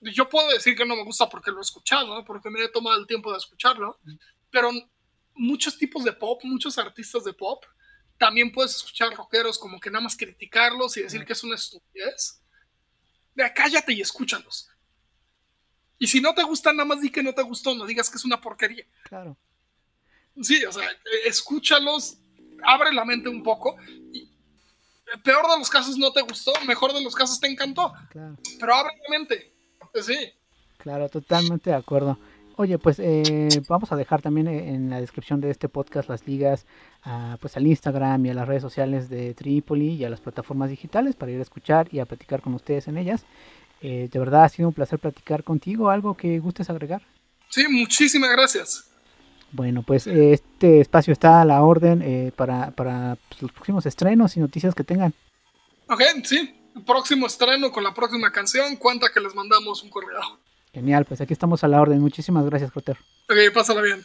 Yo 0.00 0.28
puedo 0.28 0.48
decir 0.50 0.76
que 0.76 0.84
no 0.84 0.96
me 0.96 1.04
gusta 1.04 1.28
porque 1.28 1.50
lo 1.50 1.58
he 1.58 1.62
escuchado, 1.62 2.24
porque 2.24 2.50
me 2.50 2.62
he 2.62 2.68
tomado 2.68 2.98
el 2.98 3.06
tiempo 3.06 3.32
de 3.32 3.38
escucharlo, 3.38 3.98
pero 4.50 4.70
muchos 5.34 5.78
tipos 5.78 6.04
de 6.04 6.12
pop, 6.12 6.40
muchos 6.44 6.78
artistas 6.78 7.24
de 7.24 7.32
pop, 7.32 7.64
también 8.18 8.52
puedes 8.52 8.76
escuchar 8.76 9.14
rockeros 9.14 9.58
como 9.58 9.78
que 9.78 9.90
nada 9.90 10.02
más 10.02 10.16
criticarlos 10.16 10.96
y 10.96 11.02
decir 11.02 11.24
que 11.24 11.32
es 11.32 11.44
una 11.44 11.54
estupidez. 11.54 12.42
Cállate 13.54 13.92
y 13.92 14.00
escúchalos. 14.00 14.68
Y 15.98 16.06
si 16.06 16.20
no 16.20 16.34
te 16.34 16.42
gusta, 16.42 16.72
nada 16.72 16.84
más 16.84 17.00
di 17.00 17.10
que 17.10 17.22
no 17.22 17.32
te 17.32 17.42
gustó, 17.42 17.74
no 17.74 17.86
digas 17.86 18.10
que 18.10 18.16
es 18.16 18.24
una 18.24 18.40
porquería. 18.40 18.84
Claro. 19.04 19.36
Sí, 20.42 20.64
o 20.64 20.72
sea, 20.72 20.86
escúchalos, 21.24 22.18
abre 22.62 22.92
la 22.92 23.04
mente 23.04 23.28
un 23.28 23.42
poco. 23.42 23.76
Y 24.12 24.28
peor 25.24 25.50
de 25.50 25.58
los 25.58 25.70
casos 25.70 25.96
no 25.96 26.12
te 26.12 26.20
gustó, 26.22 26.52
mejor 26.66 26.92
de 26.92 27.02
los 27.02 27.14
casos 27.14 27.40
te 27.40 27.46
encantó. 27.46 27.92
Claro. 28.10 28.36
Pero 28.58 28.74
abre 28.74 28.92
la 29.02 29.18
mente. 29.18 29.52
Sí. 30.02 30.32
Claro, 30.78 31.08
totalmente 31.08 31.70
de 31.70 31.76
acuerdo. 31.76 32.18
Oye, 32.58 32.78
pues 32.78 32.98
eh, 33.00 33.48
vamos 33.68 33.92
a 33.92 33.96
dejar 33.96 34.22
también 34.22 34.48
eh, 34.48 34.70
en 34.70 34.88
la 34.88 34.98
descripción 34.98 35.42
de 35.42 35.50
este 35.50 35.68
podcast 35.68 36.08
las 36.08 36.26
ligas 36.26 36.64
a, 37.02 37.36
pues 37.38 37.54
al 37.58 37.66
Instagram 37.66 38.24
y 38.24 38.30
a 38.30 38.34
las 38.34 38.48
redes 38.48 38.62
sociales 38.62 39.10
de 39.10 39.34
Trípoli 39.34 39.94
y 39.94 40.04
a 40.04 40.10
las 40.10 40.20
plataformas 40.20 40.70
digitales 40.70 41.16
para 41.16 41.32
ir 41.32 41.38
a 41.38 41.42
escuchar 41.42 41.88
y 41.92 41.98
a 41.98 42.06
platicar 42.06 42.40
con 42.40 42.54
ustedes 42.54 42.88
en 42.88 42.96
ellas. 42.96 43.26
Eh, 43.80 44.08
de 44.10 44.18
verdad 44.18 44.44
ha 44.44 44.48
sido 44.48 44.68
un 44.68 44.74
placer 44.74 44.98
platicar 44.98 45.44
contigo. 45.44 45.90
¿Algo 45.90 46.16
que 46.16 46.38
gustes 46.38 46.70
agregar? 46.70 47.02
Sí, 47.48 47.66
muchísimas 47.68 48.30
gracias. 48.30 48.90
Bueno, 49.52 49.82
pues 49.82 50.06
este 50.06 50.80
espacio 50.80 51.12
está 51.12 51.40
a 51.40 51.44
la 51.44 51.62
orden 51.62 52.32
para, 52.34 52.72
para 52.72 53.16
pues, 53.28 53.42
los 53.42 53.52
próximos 53.52 53.86
estrenos 53.86 54.36
y 54.36 54.40
noticias 54.40 54.74
que 54.74 54.84
tengan. 54.84 55.14
Ok, 55.88 56.02
sí. 56.24 56.52
Próximo 56.84 57.26
estreno 57.26 57.70
con 57.70 57.84
la 57.84 57.94
próxima 57.94 58.32
canción. 58.32 58.76
Cuenta 58.76 59.08
que 59.14 59.20
les 59.20 59.34
mandamos 59.34 59.82
un 59.82 59.88
correo. 59.88 60.40
Genial, 60.74 61.06
pues 61.06 61.20
aquí 61.20 61.32
estamos 61.32 61.64
a 61.64 61.68
la 61.68 61.80
orden. 61.80 62.00
Muchísimas 62.00 62.44
gracias, 62.44 62.70
Cotter. 62.70 62.98
Ok, 63.30 63.54
pásala 63.54 63.80
bien. 63.80 64.04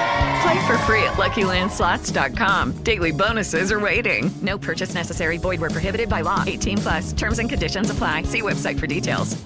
Play 0.41 0.65
for 0.65 0.77
free 0.79 1.03
at 1.03 1.17
LuckyLandSlots.com. 1.17 2.83
Daily 2.83 3.11
bonuses 3.11 3.71
are 3.71 3.79
waiting. 3.79 4.31
No 4.41 4.57
purchase 4.57 4.95
necessary. 4.95 5.37
Void 5.37 5.59
where 5.59 5.69
prohibited 5.69 6.09
by 6.09 6.21
law. 6.21 6.43
18 6.47 6.77
plus. 6.77 7.13
Terms 7.13 7.39
and 7.39 7.49
conditions 7.49 7.89
apply. 7.89 8.23
See 8.23 8.41
website 8.41 8.79
for 8.79 8.87
details. 8.87 9.37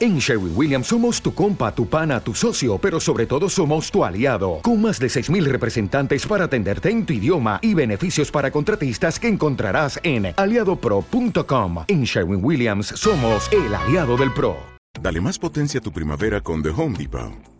En 0.00 0.18
Sherwin 0.18 0.56
Williams 0.56 0.86
somos 0.86 1.20
tu 1.20 1.34
compa, 1.34 1.74
tu 1.74 1.86
pana, 1.86 2.20
tu 2.20 2.32
socio, 2.32 2.78
pero 2.78 3.00
sobre 3.00 3.26
todo 3.26 3.50
somos 3.50 3.90
tu 3.90 4.02
aliado, 4.02 4.60
con 4.62 4.80
más 4.80 4.98
de 4.98 5.08
6.000 5.08 5.44
representantes 5.44 6.26
para 6.26 6.44
atenderte 6.44 6.88
en 6.88 7.04
tu 7.04 7.12
idioma 7.12 7.58
y 7.60 7.74
beneficios 7.74 8.30
para 8.30 8.50
contratistas 8.50 9.20
que 9.20 9.28
encontrarás 9.28 10.00
en 10.02 10.32
aliadopro.com. 10.34 11.84
En 11.86 12.04
Sherwin 12.04 12.42
Williams 12.42 12.86
somos 12.86 13.50
el 13.52 13.74
aliado 13.74 14.16
del 14.16 14.32
PRO. 14.32 14.56
Dale 14.98 15.20
más 15.20 15.38
potencia 15.38 15.80
a 15.80 15.82
tu 15.82 15.92
primavera 15.92 16.40
con 16.40 16.62
The 16.62 16.70
Home 16.70 16.96
Depot. 16.96 17.59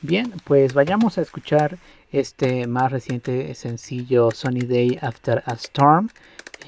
Bien, 0.00 0.32
pues 0.44 0.74
vayamos 0.74 1.18
a 1.18 1.22
escuchar 1.22 1.76
este 2.12 2.68
más 2.68 2.92
reciente 2.92 3.52
sencillo 3.56 4.30
Sunny 4.30 4.60
Day 4.60 4.96
After 5.02 5.42
a 5.44 5.54
Storm. 5.54 6.08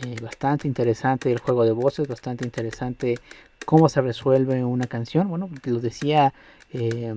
Eh, 0.04 0.16
bastante 0.20 0.66
interesante 0.66 1.30
el 1.30 1.38
juego 1.38 1.64
de 1.64 1.70
voces, 1.70 2.08
bastante 2.08 2.44
interesante 2.44 3.20
cómo 3.64 3.88
se 3.88 4.00
resuelve 4.00 4.64
una 4.64 4.88
canción. 4.88 5.28
Bueno, 5.28 5.48
lo 5.62 5.78
decía 5.78 6.34
eh, 6.72 7.14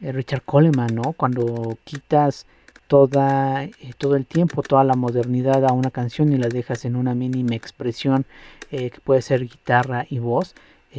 Richard 0.00 0.42
Coleman, 0.42 0.96
¿no? 0.96 1.12
Cuando 1.12 1.78
quitas 1.84 2.44
toda, 2.88 3.62
eh, 3.62 3.72
todo 3.98 4.16
el 4.16 4.26
tiempo, 4.26 4.62
toda 4.62 4.82
la 4.82 4.96
modernidad 4.96 5.64
a 5.64 5.72
una 5.72 5.92
canción 5.92 6.32
y 6.32 6.38
la 6.38 6.48
dejas 6.48 6.84
en 6.86 6.96
una 6.96 7.14
mínima 7.14 7.54
expresión 7.54 8.26
que 8.68 9.00
puede 9.04 9.22
ser 9.22 9.42
guitarra 9.46 10.06
y 10.08 10.18
voz. 10.18 10.54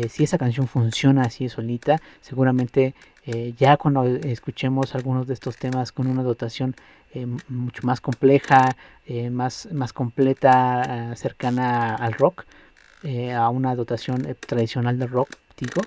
si 0.09 0.23
esa 0.23 0.37
canción 0.37 0.67
funciona 0.67 1.23
así 1.23 1.49
solita, 1.49 1.99
seguramente 2.21 2.93
eh, 3.25 3.53
ya 3.57 3.77
cuando 3.77 4.05
escuchemos 4.05 4.95
algunos 4.95 5.27
de 5.27 5.33
estos 5.33 5.55
temas 5.55 5.91
con 5.91 6.07
una 6.07 6.23
dotación 6.23 6.75
eh, 7.13 7.25
mucho 7.47 7.85
más 7.87 8.01
compleja, 8.01 8.75
eh, 9.05 9.29
más, 9.29 9.69
más 9.71 9.93
completa, 9.93 11.15
cercana 11.15 11.95
al 11.95 12.13
rock, 12.13 12.45
a 13.35 13.49
una 13.49 13.75
dotación 13.75 14.25
tradicional 14.39 14.97
de 14.97 15.07
rock, 15.07 15.29
digo, 15.57 15.81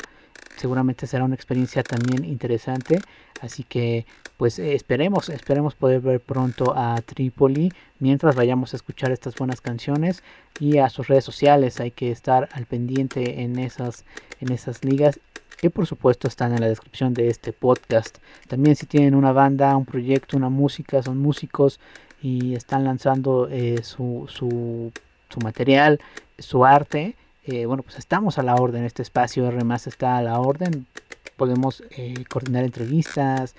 seguramente 0.56 1.06
será 1.06 1.24
una 1.24 1.34
experiencia 1.34 1.82
también 1.82 2.26
interesante. 2.26 3.00
Así 3.40 3.64
que 3.64 4.04
pues 4.36 4.58
esperemos, 4.58 5.30
esperemos 5.30 5.74
poder 5.74 6.00
ver 6.00 6.20
pronto 6.20 6.74
a 6.76 7.00
Tripoli 7.00 7.72
mientras 8.00 8.34
vayamos 8.36 8.74
a 8.74 8.76
escuchar 8.76 9.10
estas 9.12 9.34
buenas 9.34 9.62
canciones 9.62 10.22
y 10.60 10.76
a 10.76 10.90
sus 10.90 11.08
redes 11.08 11.24
sociales. 11.24 11.80
Hay 11.80 11.90
que 11.90 12.10
estar 12.10 12.48
al 12.52 12.66
pendiente 12.66 13.42
en 13.42 13.58
esas, 13.58 14.04
en 14.40 14.52
esas 14.52 14.84
ligas 14.84 15.20
que 15.56 15.70
por 15.70 15.86
supuesto 15.86 16.28
están 16.28 16.52
en 16.52 16.60
la 16.60 16.68
descripción 16.68 17.14
de 17.14 17.28
este 17.28 17.52
podcast. 17.52 18.18
También 18.48 18.76
si 18.76 18.86
tienen 18.86 19.14
una 19.14 19.32
banda, 19.32 19.76
un 19.76 19.86
proyecto, 19.86 20.36
una 20.36 20.48
música, 20.48 21.02
son 21.02 21.18
músicos 21.18 21.80
y 22.22 22.54
están 22.54 22.84
lanzando 22.84 23.48
eh, 23.50 23.82
su, 23.82 24.26
su, 24.28 24.92
su, 25.28 25.40
material, 25.40 26.00
su 26.38 26.64
arte, 26.64 27.14
eh, 27.44 27.66
bueno, 27.66 27.82
pues 27.82 27.96
estamos 27.98 28.38
a 28.38 28.42
la 28.42 28.56
orden, 28.56 28.84
este 28.84 29.02
espacio 29.02 29.46
R 29.46 29.58
está 29.86 30.16
a 30.16 30.22
la 30.22 30.40
orden, 30.40 30.86
podemos 31.36 31.84
eh, 31.90 32.24
coordinar 32.28 32.64
entrevistas, 32.64 33.54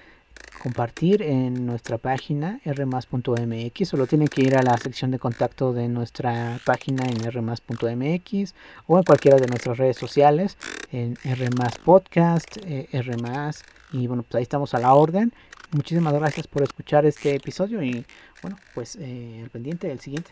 compartir 0.61 1.21
en 1.21 1.65
nuestra 1.65 1.97
página 1.97 2.59
rmas.mx. 2.65 3.87
Solo 3.87 4.07
tienen 4.07 4.27
que 4.27 4.41
ir 4.41 4.57
a 4.57 4.63
la 4.63 4.77
sección 4.77 5.11
de 5.11 5.19
contacto 5.19 5.73
de 5.73 5.87
nuestra 5.87 6.59
página 6.65 7.05
en 7.05 7.31
rmas.mx 7.31 8.53
o 8.87 8.97
en 8.97 9.03
cualquiera 9.03 9.37
de 9.37 9.47
nuestras 9.47 9.77
redes 9.77 9.97
sociales 9.97 10.57
en 10.91 11.15
rmas 11.23 11.77
podcast, 11.77 12.57
eh, 12.65 12.87
rmas 12.93 13.63
y 13.91 14.07
bueno, 14.07 14.23
pues 14.23 14.35
ahí 14.35 14.43
estamos 14.43 14.73
a 14.73 14.79
la 14.79 14.93
orden. 14.93 15.31
Muchísimas 15.71 16.13
gracias 16.13 16.47
por 16.47 16.63
escuchar 16.63 17.05
este 17.05 17.35
episodio 17.35 17.81
y 17.83 18.05
bueno, 18.41 18.57
pues 18.73 18.97
eh, 18.99 19.47
pendiente 19.51 19.87
del 19.87 19.99
siguiente. 19.99 20.31